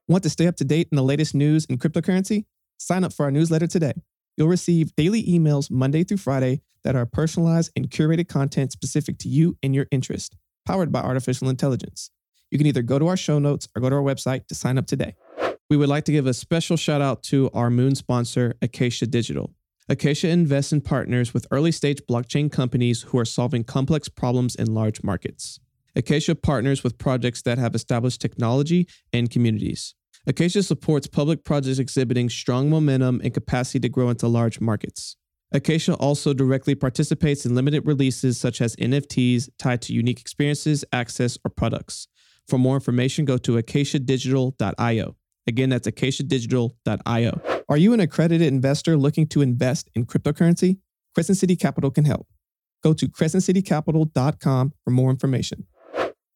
Want 0.09 0.23
to 0.23 0.31
stay 0.31 0.47
up 0.47 0.57
to 0.57 0.65
date 0.65 0.89
in 0.91 0.97
the 0.97 1.03
latest 1.03 1.35
news 1.35 1.67
in 1.67 1.77
cryptocurrency? 1.77 2.47
Sign 2.79 3.05
up 3.05 3.13
for 3.13 3.25
our 3.25 3.31
newsletter 3.31 3.67
today. 3.67 3.93
You'll 4.37 4.49
receive 4.49 4.97
daily 4.97 5.23
emails 5.25 5.71
Monday 5.71 6.05
through 6.05 6.17
Friday 6.17 6.63
that 6.85 6.97
are 6.97 7.07
personalized 7.07 7.71
and 7.77 7.91
curated 7.91 8.29
content 8.29 8.73
specific 8.73 9.19
to 9.19 9.29
you 9.29 9.57
and 9.63 9.75
your 9.75 9.87
interest, 9.91 10.37
powered 10.67 10.93
by 10.93 11.01
artificial 11.01 11.49
intelligence. 11.49 12.11
You 12.51 12.59
can 12.59 12.67
either 12.67 12.83
go 12.83 12.99
to 12.99 13.09
our 13.09 13.17
show 13.17 13.39
notes 13.39 13.69
or 13.75 13.81
go 13.81 13.89
to 13.89 13.97
our 13.97 14.03
website 14.03 14.47
to 14.49 14.55
sign 14.55 14.79
up 14.79 14.87
today. 14.87 15.15
We 15.71 15.77
would 15.77 15.89
like 15.89 16.05
to 16.05 16.13
give 16.13 16.27
a 16.27 16.35
special 16.35 16.77
shout 16.77 17.01
out 17.01 17.23
to 17.25 17.51
our 17.55 17.71
moon 17.71 17.95
sponsor, 17.95 18.55
Acacia 18.61 19.07
Digital. 19.07 19.55
Acacia 19.89 20.29
invests 20.29 20.73
in 20.73 20.81
partners 20.81 21.33
with 21.33 21.47
early 21.51 21.73
stage 21.73 22.03
blockchain 22.09 22.53
companies 22.53 23.03
who 23.03 23.19
are 23.19 23.25
solving 23.25 23.65
complex 23.65 24.09
problems 24.09 24.55
in 24.55 24.75
large 24.75 25.03
markets. 25.03 25.59
Acacia 25.97 26.35
partners 26.35 26.85
with 26.85 26.99
projects 26.99 27.43
that 27.43 27.59
have 27.59 27.75
established 27.75 28.21
technology 28.21 28.87
and 29.13 29.31
communities. 29.31 29.95
Acacia 30.27 30.63
supports 30.63 31.07
public 31.07 31.45
projects 31.45 31.79
exhibiting 31.79 32.29
strong 32.31 32.71
momentum 32.71 33.21
and 33.25 33.35
capacity 33.35 33.81
to 33.81 33.89
grow 33.89 34.09
into 34.09 34.29
large 34.29 34.61
markets. 34.61 35.17
Acacia 35.55 35.95
also 35.95 36.33
directly 36.33 36.75
participates 36.75 37.45
in 37.45 37.55
limited 37.55 37.87
releases 37.87 38.39
such 38.39 38.61
as 38.61 38.75
NFTs 38.77 39.49
tied 39.59 39.83
to 39.83 39.93
unique 39.93 40.21
experiences, 40.21 40.85
access, 40.93 41.39
or 41.45 41.51
products. 41.51 42.09
For 42.49 42.59
more 42.59 42.75
information, 42.75 43.25
go 43.25 43.39
to 43.39 43.53
acaciadigital.io. 43.53 45.17
Again, 45.47 45.69
that's 45.71 45.89
acaciadigital.io. 45.89 47.41
Are 47.69 47.77
you 47.77 47.93
an 47.93 48.01
accredited 48.01 48.49
investor 48.49 48.97
looking 48.97 49.27
to 49.29 49.43
invest 49.43 49.91
in 49.95 50.07
cryptocurrency? 50.07 50.79
Crescent 51.15 51.39
City 51.39 51.57
Capital 51.57 51.91
can 51.91 52.05
help. 52.05 52.27
Go 52.83 52.93
to 52.95 53.07
crescentcitycapital.com 53.07 54.73
for 54.85 54.91
more 54.91 55.11
information. 55.11 55.67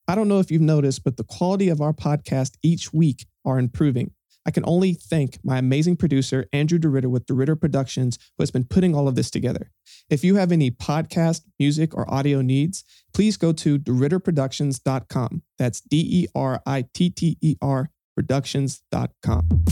I 0.09 0.15
don't 0.15 0.29
know 0.29 0.39
if 0.39 0.51
you've 0.51 0.63
noticed, 0.63 1.03
but 1.03 1.17
the 1.17 1.25
quality 1.25 1.69
of 1.69 1.81
our 1.81 1.93
podcast 1.93 2.53
each 2.63 2.93
week 2.93 3.27
are 3.45 3.59
improving. 3.59 4.13
I 4.47 4.53
can 4.53 4.63
only 4.65 4.95
thank 4.95 5.39
my 5.45 5.59
amazing 5.59 5.97
producer, 5.97 6.47
Andrew 6.53 6.79
DeRitter 6.79 7.11
with 7.11 7.27
DeRitter 7.27 7.61
Productions, 7.61 8.17
who 8.39 8.43
has 8.43 8.53
been 8.53 8.65
putting 8.65 8.95
all 8.95 9.09
of 9.09 9.17
this 9.17 9.29
together. 9.29 9.73
If 10.09 10.23
you 10.23 10.37
have 10.37 10.53
any 10.53 10.71
podcast, 10.71 11.43
music, 11.59 11.95
or 11.95 12.09
audio 12.13 12.41
needs, 12.41 12.85
please 13.13 13.37
go 13.37 13.53
to 13.53 13.79
DeRitterProductions.com. 13.79 15.43
That's 15.59 15.81
D 15.81 16.07
E 16.09 16.27
R 16.35 16.63
I 16.65 16.87
T 16.95 17.11
T 17.11 17.37
E 17.43 17.57
R 17.61 17.91
productions.com. 18.15 19.65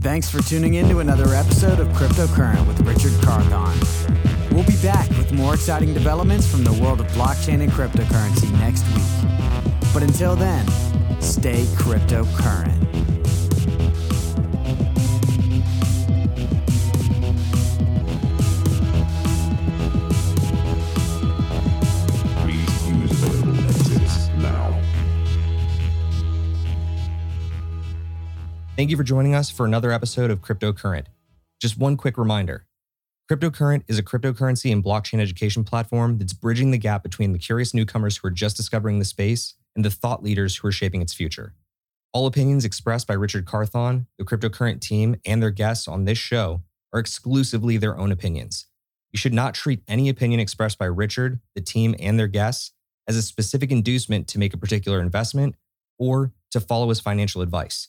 Thanks 0.00 0.30
for 0.30 0.40
tuning 0.42 0.74
in 0.74 0.88
to 0.88 1.00
another 1.00 1.34
episode 1.34 1.80
of 1.80 1.88
Cryptocurrent 1.88 2.66
with 2.66 2.80
Richard 2.80 3.20
Carthon. 3.22 4.17
We'll 4.58 4.66
be 4.66 4.82
back 4.82 5.08
with 5.10 5.32
more 5.32 5.54
exciting 5.54 5.94
developments 5.94 6.44
from 6.50 6.64
the 6.64 6.72
world 6.72 6.98
of 6.98 7.06
blockchain 7.12 7.62
and 7.62 7.70
cryptocurrency 7.70 8.50
next 8.58 8.84
week. 8.92 9.92
But 9.94 10.02
until 10.02 10.34
then, 10.34 10.66
stay 11.20 11.62
cryptocurrent. 11.76 12.74
Thank 28.74 28.90
you 28.90 28.96
for 28.96 29.04
joining 29.04 29.36
us 29.36 29.50
for 29.50 29.64
another 29.64 29.92
episode 29.92 30.32
of 30.32 30.42
Cryptocurrent. 30.42 31.06
Just 31.60 31.78
one 31.78 31.96
quick 31.96 32.18
reminder 32.18 32.67
Cryptocurrent 33.30 33.82
is 33.88 33.98
a 33.98 34.02
cryptocurrency 34.02 34.72
and 34.72 34.82
blockchain 34.82 35.20
education 35.20 35.62
platform 35.62 36.16
that's 36.16 36.32
bridging 36.32 36.70
the 36.70 36.78
gap 36.78 37.02
between 37.02 37.34
the 37.34 37.38
curious 37.38 37.74
newcomers 37.74 38.16
who 38.16 38.26
are 38.26 38.30
just 38.30 38.56
discovering 38.56 38.98
the 38.98 39.04
space 39.04 39.54
and 39.76 39.84
the 39.84 39.90
thought 39.90 40.22
leaders 40.22 40.56
who 40.56 40.68
are 40.68 40.72
shaping 40.72 41.02
its 41.02 41.12
future. 41.12 41.52
All 42.14 42.26
opinions 42.26 42.64
expressed 42.64 43.06
by 43.06 43.12
Richard 43.12 43.44
Carthon, 43.44 44.06
the 44.16 44.24
Cryptocurrent 44.24 44.80
team, 44.80 45.16
and 45.26 45.42
their 45.42 45.50
guests 45.50 45.86
on 45.86 46.06
this 46.06 46.16
show 46.16 46.62
are 46.94 47.00
exclusively 47.00 47.76
their 47.76 47.98
own 47.98 48.10
opinions. 48.10 48.64
You 49.12 49.18
should 49.18 49.34
not 49.34 49.52
treat 49.52 49.82
any 49.86 50.08
opinion 50.08 50.40
expressed 50.40 50.78
by 50.78 50.86
Richard, 50.86 51.38
the 51.54 51.60
team, 51.60 51.94
and 52.00 52.18
their 52.18 52.28
guests 52.28 52.72
as 53.06 53.16
a 53.16 53.22
specific 53.22 53.70
inducement 53.70 54.26
to 54.28 54.38
make 54.38 54.54
a 54.54 54.58
particular 54.58 55.02
investment 55.02 55.54
or 55.98 56.32
to 56.50 56.60
follow 56.60 56.88
his 56.88 57.00
financial 57.00 57.42
advice. 57.42 57.88